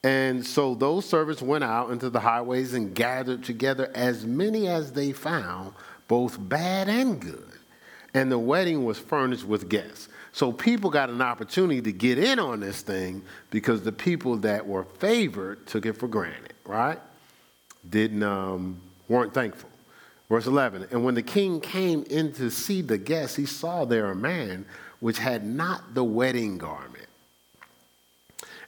[0.02, 4.92] And so those servants went out into the highways and gathered together as many as
[4.92, 5.74] they found,
[6.08, 7.52] both bad and good.
[8.14, 10.08] And the wedding was furnished with guests.
[10.32, 14.66] So people got an opportunity to get in on this thing because the people that
[14.66, 16.98] were favored took it for granted, right?
[17.90, 19.69] Didn't um, weren't thankful.
[20.30, 24.12] Verse 11, and when the king came in to see the guests, he saw there
[24.12, 24.64] a man
[25.00, 27.08] which had not the wedding garment.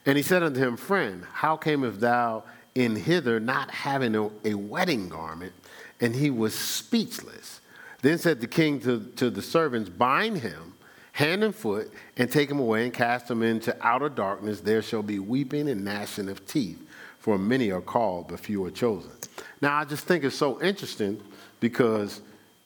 [0.04, 2.42] And he said unto him, Friend, how camest thou
[2.74, 5.52] in hither not having a, a wedding garment?
[6.00, 7.60] And he was speechless.
[8.00, 10.74] Then said the king to, to the servants, Bind him
[11.12, 14.60] hand and foot, and take him away and cast him into outer darkness.
[14.60, 16.80] There shall be weeping and gnashing of teeth,
[17.18, 19.12] for many are called, but few are chosen.
[19.60, 21.20] Now, I just think it's so interesting
[21.62, 22.20] because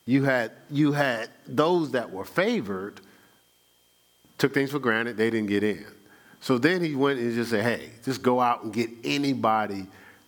[0.07, 3.03] you had, you had those that were favored,
[4.39, 5.85] took things for granted, they didn't get in.
[6.41, 9.87] So then he went and just said, hey, just go out and get anybody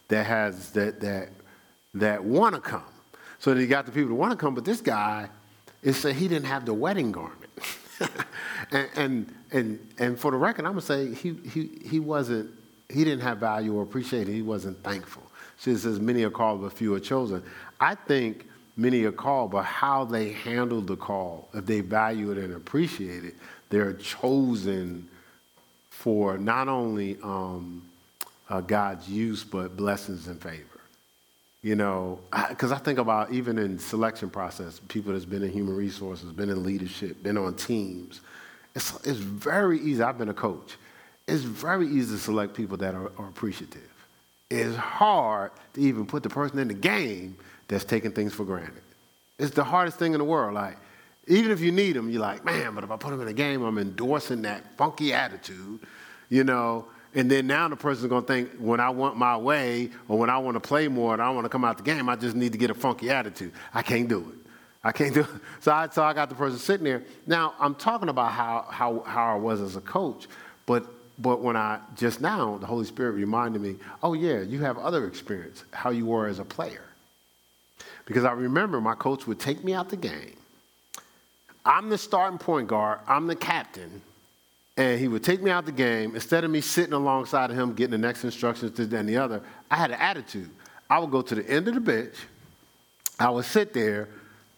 [0.08, 1.28] that has that that
[1.94, 2.82] that want to come.
[3.38, 5.30] So he got the people that want to come, but this guy,
[5.82, 7.50] it said he didn't have the wedding garment.
[8.70, 12.50] and, and, and, and for the record, I'm going to say he, he, he wasn't,
[12.88, 14.32] he didn't have value or appreciate it.
[14.32, 15.22] He wasn't thankful.
[15.64, 17.42] It says, many are called, but few are chosen.
[17.80, 18.47] I think
[18.78, 23.24] many a call, but how they handle the call, if they value it and appreciate
[23.24, 23.34] it,
[23.68, 25.08] they're chosen
[25.90, 27.82] for not only um,
[28.48, 30.64] uh, God's use, but blessings and favor.
[31.60, 35.74] You know, because I, think about even in selection process, people that's been in human
[35.74, 38.20] resources, been in leadership, been on teams.
[38.76, 40.00] It's, it's very easy.
[40.00, 40.76] I've been a coach.
[41.26, 43.82] It's very easy to select people that are, are appreciative.
[44.48, 47.36] It's hard to even put the person in the game
[47.68, 48.82] that's taking things for granted.
[49.38, 50.54] It's the hardest thing in the world.
[50.54, 50.76] Like,
[51.28, 53.32] even if you need them, you're like, man, but if I put them in a
[53.32, 55.80] game, I'm endorsing that funky attitude,
[56.30, 60.18] you know, and then now the person's to think when I want my way or
[60.18, 62.16] when I want to play more and I want to come out the game, I
[62.16, 63.52] just need to get a funky attitude.
[63.72, 64.50] I can't do it.
[64.84, 65.26] I can't do it.
[65.60, 67.02] So I, so I got the person sitting there.
[67.26, 70.28] Now, I'm talking about how, how, how I was as a coach,
[70.66, 70.86] but,
[71.18, 75.06] but when I just now, the Holy Spirit reminded me, oh, yeah, you have other
[75.06, 76.87] experience, how you were as a player.
[78.08, 80.32] Because I remember my coach would take me out the game.
[81.62, 84.00] I'm the starting point guard, I'm the captain,
[84.78, 86.14] and he would take me out the game.
[86.14, 89.76] Instead of me sitting alongside of him getting the next instructions to the other, I
[89.76, 90.48] had an attitude.
[90.88, 92.14] I would go to the end of the bench.
[93.20, 94.08] I would sit there,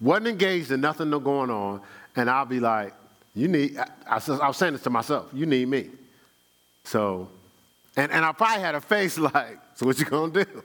[0.00, 1.80] wasn't engaged in nothing going on,
[2.14, 2.94] and I'll be like,
[3.34, 5.26] "You need." I, I, I was saying this to myself.
[5.32, 5.90] You need me.
[6.84, 7.28] So,
[7.96, 10.62] and and I probably had a face like, "So what you gonna do?"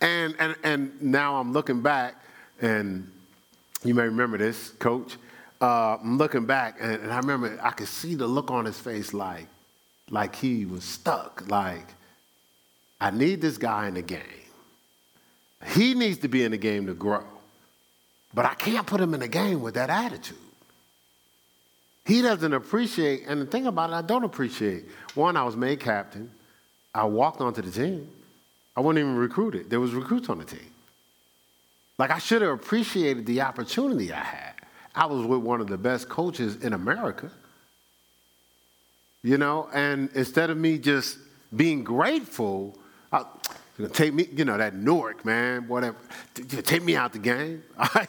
[0.00, 2.14] And and and now I'm looking back,
[2.60, 3.10] and
[3.84, 5.16] you may remember this, Coach
[5.60, 8.78] uh, I'm looking back, and, and, I remember I could see the look on his
[8.78, 9.46] face like,
[10.08, 11.44] like he was stuck.
[11.48, 11.86] Like,
[13.00, 14.20] I need this guy in the game.
[15.74, 17.24] He needs to be in the game to grow.
[18.32, 20.38] But I can't put him in the game with that attitude.
[22.06, 24.84] He doesn't appreciate, and the thing about it, I don't appreciate.
[25.14, 26.30] One, I was made captain.
[26.94, 28.10] I walked onto the team.
[28.76, 29.70] I wasn't even recruited.
[29.70, 30.70] There was recruits on the team.
[31.98, 34.54] Like I should have appreciated the opportunity I had.
[34.94, 37.30] I was with one of the best coaches in America.
[39.22, 41.18] You know, and instead of me just
[41.54, 42.78] being grateful,
[43.12, 43.24] I,
[43.92, 45.98] take me, you know, that Newark, man, whatever,
[46.34, 47.62] take me out the game.
[47.78, 48.06] I,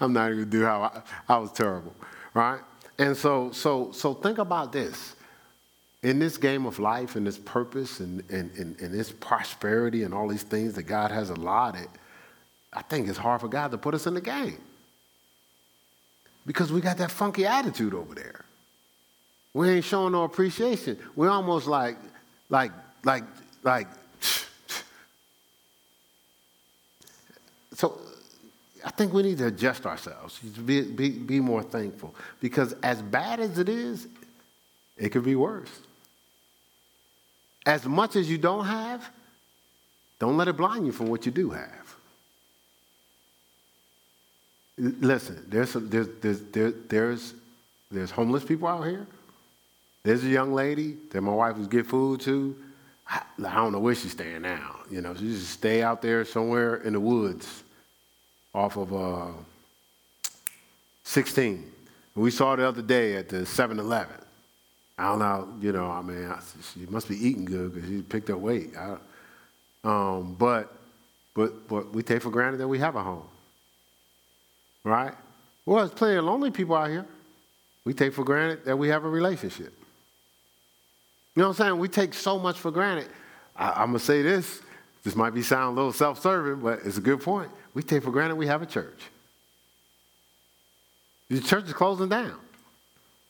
[0.00, 0.82] am not even do how
[1.28, 1.94] I, I was terrible,
[2.34, 2.60] right?
[2.98, 5.15] And so, so, so think about this.
[6.02, 10.12] In this game of life and this purpose and, and, and, and this prosperity and
[10.14, 11.88] all these things that God has allotted,
[12.72, 14.60] I think it's hard for God to put us in the game.
[16.44, 18.44] Because we got that funky attitude over there.
[19.52, 20.98] We ain't showing no appreciation.
[21.16, 21.96] We're almost like,
[22.50, 22.72] like,
[23.04, 23.24] like,
[23.62, 23.88] like,
[27.72, 27.98] so
[28.84, 32.14] I think we need to adjust ourselves, be, be, be more thankful.
[32.40, 34.06] Because as bad as it is,
[34.96, 35.70] it could be worse.
[37.64, 39.08] As much as you don't have,
[40.18, 41.96] don't let it blind you from what you do have.
[44.78, 47.34] Listen, there's, there's, there's, there, there's,
[47.90, 49.06] there's homeless people out here.
[50.02, 52.54] There's a young lady that my wife was get food to.
[53.08, 54.76] I, I don't know where she's staying now.
[54.90, 57.64] You know, she just stay out there somewhere in the woods
[58.54, 59.32] off of uh,
[61.04, 61.72] 16.
[62.14, 64.25] We saw the other day at the 7-Eleven.
[64.98, 66.32] I don't know, you know, I mean,
[66.72, 68.70] she must be eating good because she picked up weight.
[68.76, 68.96] I,
[69.84, 70.74] um, but,
[71.34, 73.28] but, but we take for granted that we have a home.
[74.84, 75.12] Right?
[75.66, 77.04] Well, there's plenty of lonely people out here.
[77.84, 79.72] We take for granted that we have a relationship.
[81.34, 81.78] You know what I'm saying?
[81.78, 83.08] We take so much for granted.
[83.54, 84.62] I, am going to say this.
[85.04, 87.50] This might be sound a little self serving, but it's a good point.
[87.74, 89.02] We take for granted we have a church.
[91.28, 92.34] The church is closing down.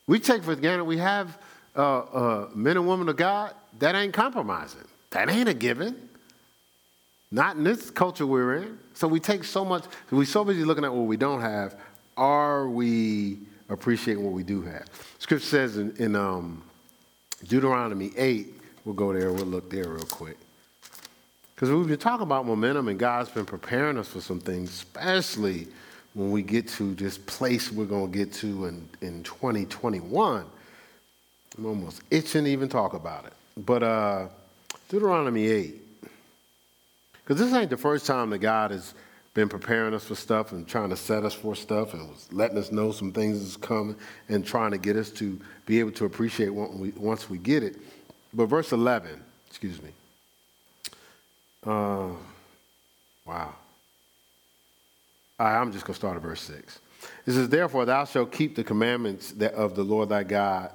[0.06, 1.36] We take for granted we have
[1.76, 3.54] uh, uh, men and women of God.
[3.78, 4.84] That ain't compromising.
[5.10, 6.08] That ain't a given.
[7.30, 8.78] Not in this culture we're in.
[8.94, 11.76] So we take so much, we're so busy looking at what we don't have.
[12.16, 14.86] Are we appreciating what we do have?
[15.18, 16.62] Scripture says in, in um,
[17.46, 18.54] Deuteronomy 8,
[18.84, 20.38] we'll go there, we'll look there real quick.
[21.54, 25.68] Because we've been talking about momentum, and God's been preparing us for some things, especially
[26.14, 30.44] when we get to this place we're going to get to in, in 2021.
[31.58, 33.32] I'm almost itching to even talk about it.
[33.56, 34.28] But uh,
[34.88, 35.82] Deuteronomy 8,
[37.14, 38.94] because this ain't the first time that God has
[39.32, 42.56] been preparing us for stuff and trying to set us for stuff and was letting
[42.58, 43.96] us know some things is coming
[44.28, 47.76] and trying to get us to be able to appreciate we, once we get it.
[48.32, 49.90] But verse 11, excuse me.
[51.66, 52.10] Uh,
[53.24, 53.54] wow.
[55.38, 56.78] I'm just going to start at verse 6.
[57.26, 60.70] It says, Therefore, thou shalt keep the commandments of the Lord thy God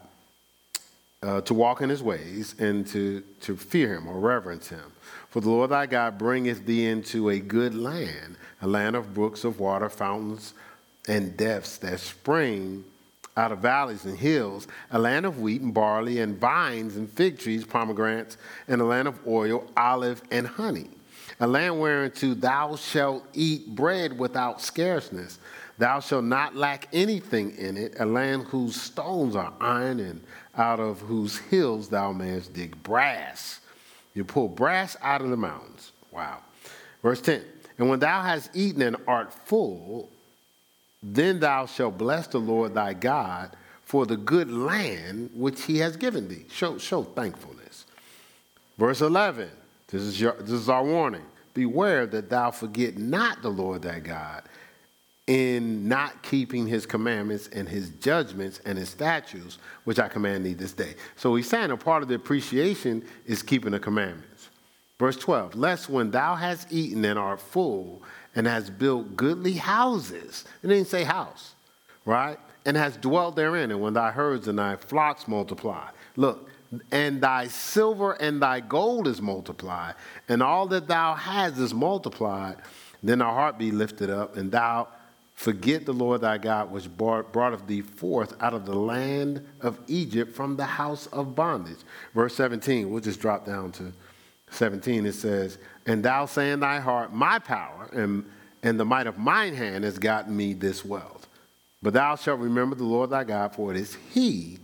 [1.23, 4.91] uh, to walk in his ways and to, to fear him or reverence him.
[5.29, 9.43] For the Lord thy God bringeth thee into a good land, a land of brooks
[9.43, 10.53] of water, fountains,
[11.07, 12.83] and depths that spring
[13.37, 17.39] out of valleys and hills, a land of wheat and barley and vines and fig
[17.39, 20.89] trees, pomegranates, and a land of oil, olive, and honey.
[21.39, 25.39] A land whereunto thou shalt eat bread without scarceness.
[25.77, 30.21] Thou shalt not lack anything in it, a land whose stones are iron and
[30.57, 33.59] out of whose hills thou mayest dig brass.
[34.13, 35.91] You pull brass out of the mountains.
[36.11, 36.39] Wow.
[37.01, 37.41] Verse 10
[37.77, 40.09] And when thou hast eaten and art full,
[41.01, 45.97] then thou shalt bless the Lord thy God for the good land which he has
[45.97, 46.45] given thee.
[46.51, 47.85] Show, show thankfulness.
[48.77, 49.49] Verse 11
[49.87, 51.25] this is, your, this is our warning.
[51.53, 54.43] Beware that thou forget not the Lord thy God
[55.27, 60.53] in not keeping his commandments and his judgments and his statutes, which I command thee
[60.53, 60.95] this day.
[61.15, 64.49] So he's saying a part of the appreciation is keeping the commandments.
[64.99, 68.03] Verse 12, lest when thou hast eaten and art full
[68.35, 71.55] and hast built goodly houses, it didn't say house,
[72.05, 72.37] right?
[72.65, 75.89] And hast dwelt therein, and when thy herds and thy flocks multiply.
[76.15, 76.49] Look,
[76.91, 79.95] and thy silver and thy gold is multiplied,
[80.29, 82.57] and all that thou hast is multiplied,
[83.01, 84.87] then thy heart be lifted up, and thou
[85.41, 89.79] Forget the Lord thy God, which brought, brought thee forth out of the land of
[89.87, 91.79] Egypt from the house of bondage.
[92.13, 93.91] Verse 17, we'll just drop down to
[94.51, 95.07] 17.
[95.07, 98.23] It says, And thou say in thy heart, My power and,
[98.61, 101.27] and the might of mine hand has gotten me this wealth.
[101.81, 104.59] But thou shalt remember the Lord thy God, for it is he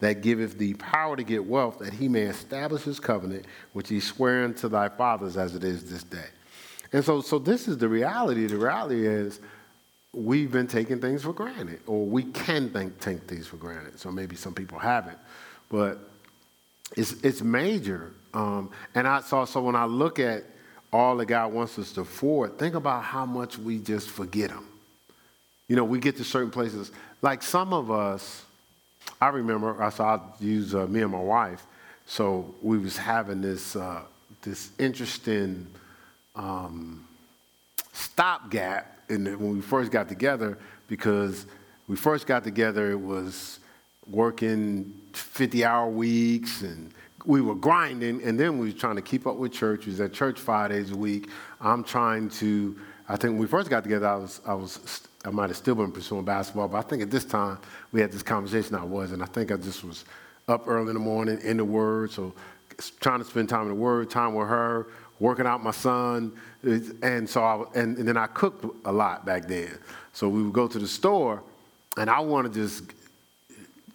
[0.00, 3.98] that giveth thee power to get wealth, that he may establish his covenant, which he
[3.98, 6.28] sware unto thy fathers as it is this day.
[6.92, 8.46] And so, so this is the reality.
[8.46, 9.40] The reality is,
[10.12, 13.98] we've been taking things for granted, or we can think, take things for granted.
[13.98, 15.18] So maybe some people haven't,
[15.70, 15.98] but
[16.96, 18.12] it's it's major.
[18.34, 20.44] Um, and I saw so when I look at
[20.92, 24.66] all that God wants us to afford, think about how much we just forget Him.
[25.68, 26.92] You know, we get to certain places.
[27.20, 28.44] Like some of us,
[29.20, 31.66] I remember, I saw use uh, me and my wife.
[32.06, 34.02] So we was having this uh,
[34.40, 35.66] this interesting
[36.34, 37.06] um,
[37.92, 41.46] stopgap in the, when we first got together because
[41.86, 43.60] we first got together it was
[44.06, 46.92] working 50 hour weeks and
[47.24, 50.00] we were grinding and then we were trying to keep up with church we was
[50.00, 51.28] at church five days a week
[51.60, 52.78] i'm trying to
[53.08, 55.74] i think when we first got together i was i was i might have still
[55.74, 57.58] been pursuing basketball but i think at this time
[57.92, 60.04] we had this conversation i was and i think i just was
[60.46, 62.32] up early in the morning in the word so
[63.00, 64.86] trying to spend time in the word time with her
[65.20, 66.32] working out my son
[67.02, 69.78] and so I, and, and then i cooked a lot back then.
[70.12, 71.42] So we would go to the store
[71.96, 72.84] and i wanted to just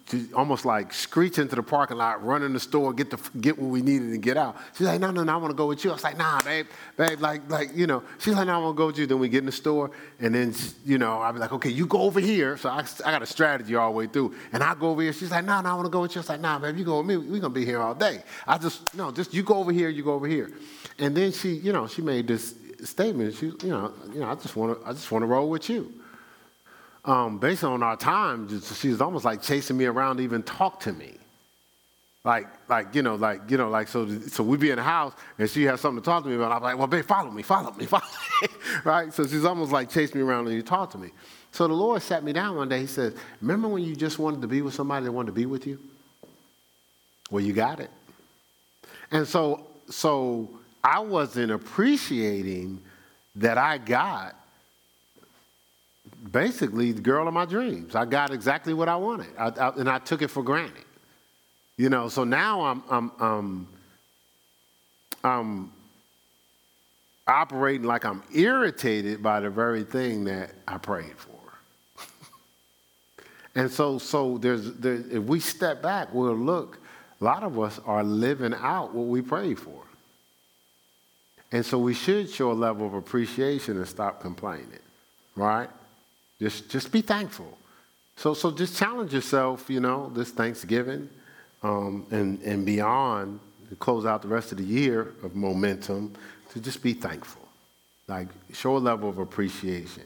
[0.06, 3.58] to almost like screech into the parking lot, run in the store, get the get
[3.58, 4.56] what we needed, and get out.
[4.76, 5.90] She's like, no, no, no, I want to go with you.
[5.90, 8.02] I was like, nah, babe, babe, like, like, you know.
[8.18, 9.06] She's like, no, I want to go with you.
[9.06, 9.90] Then we get in the store,
[10.20, 12.58] and then, you know, I'd be like, okay, you go over here.
[12.58, 15.12] So I, I got a strategy all the way through, and I go over here.
[15.14, 16.18] She's like, no, no, I want to go with you.
[16.18, 17.16] I was like, nah, babe, you go with me.
[17.16, 18.22] We're gonna be here all day.
[18.46, 20.52] I just, no, just you go over here, you go over here.
[20.98, 23.34] And then she, you know, she made this statement.
[23.36, 25.70] She, you know, you know, I just want to, I just want to roll with
[25.70, 25.92] you
[27.04, 30.80] um, based on our time, she was almost like chasing me around to even talk
[30.80, 31.14] to me.
[32.24, 35.12] Like, like, you know, like, you know, like, so, so we'd be in the house
[35.38, 36.52] and she had something to talk to me about.
[36.52, 38.02] I'm like, well, babe, follow me, follow me, follow
[38.40, 38.48] me,
[38.82, 39.12] right?
[39.12, 41.10] So she's almost like chasing me around and you talk to me.
[41.52, 42.80] So the Lord sat me down one day.
[42.80, 45.44] He said, remember when you just wanted to be with somebody that wanted to be
[45.44, 45.78] with you?
[47.30, 47.90] Well, you got it.
[49.10, 50.48] And so, so
[50.82, 52.80] I wasn't appreciating
[53.36, 54.34] that I got
[56.30, 57.94] basically the girl of my dreams.
[57.94, 60.84] I got exactly what I wanted, I, I, and I took it for granted.
[61.76, 63.68] You know, so now I'm, I'm, I'm,
[65.24, 65.72] I'm
[67.26, 72.06] operating like I'm irritated by the very thing that I prayed for.
[73.56, 76.78] and so, so there's, there, if we step back, we'll look.
[77.20, 79.82] A lot of us are living out what we prayed for.
[81.50, 84.80] And so we should show a level of appreciation and stop complaining,
[85.36, 85.70] right?
[86.40, 87.56] Just, just be thankful.
[88.16, 91.08] So, so just challenge yourself, you know, this Thanksgiving
[91.62, 96.14] um, and, and beyond to close out the rest of the year of momentum
[96.52, 97.42] to just be thankful.
[98.06, 100.04] Like, show a level of appreciation.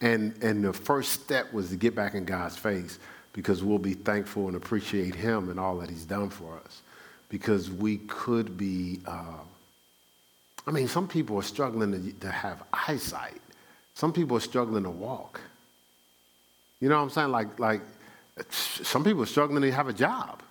[0.00, 2.98] And, and the first step was to get back in God's face
[3.32, 6.82] because we'll be thankful and appreciate Him and all that He's done for us.
[7.28, 9.38] Because we could be, uh,
[10.66, 13.40] I mean, some people are struggling to, to have eyesight,
[13.94, 15.40] some people are struggling to walk.
[16.80, 17.30] You know what I'm saying?
[17.30, 17.80] Like, like
[18.50, 20.42] some people are struggling to have a job.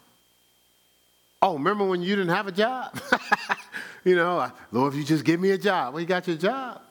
[1.42, 3.00] Oh, remember when you didn't have a job?
[4.04, 6.82] you know, Lord, if you just give me a job, well, you got your job.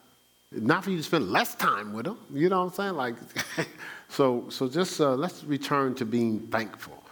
[0.52, 2.18] Not for you to spend less time with them.
[2.32, 2.94] You know what I'm saying?
[2.94, 3.16] Like,
[4.08, 7.02] so, so just uh, let's return to being thankful.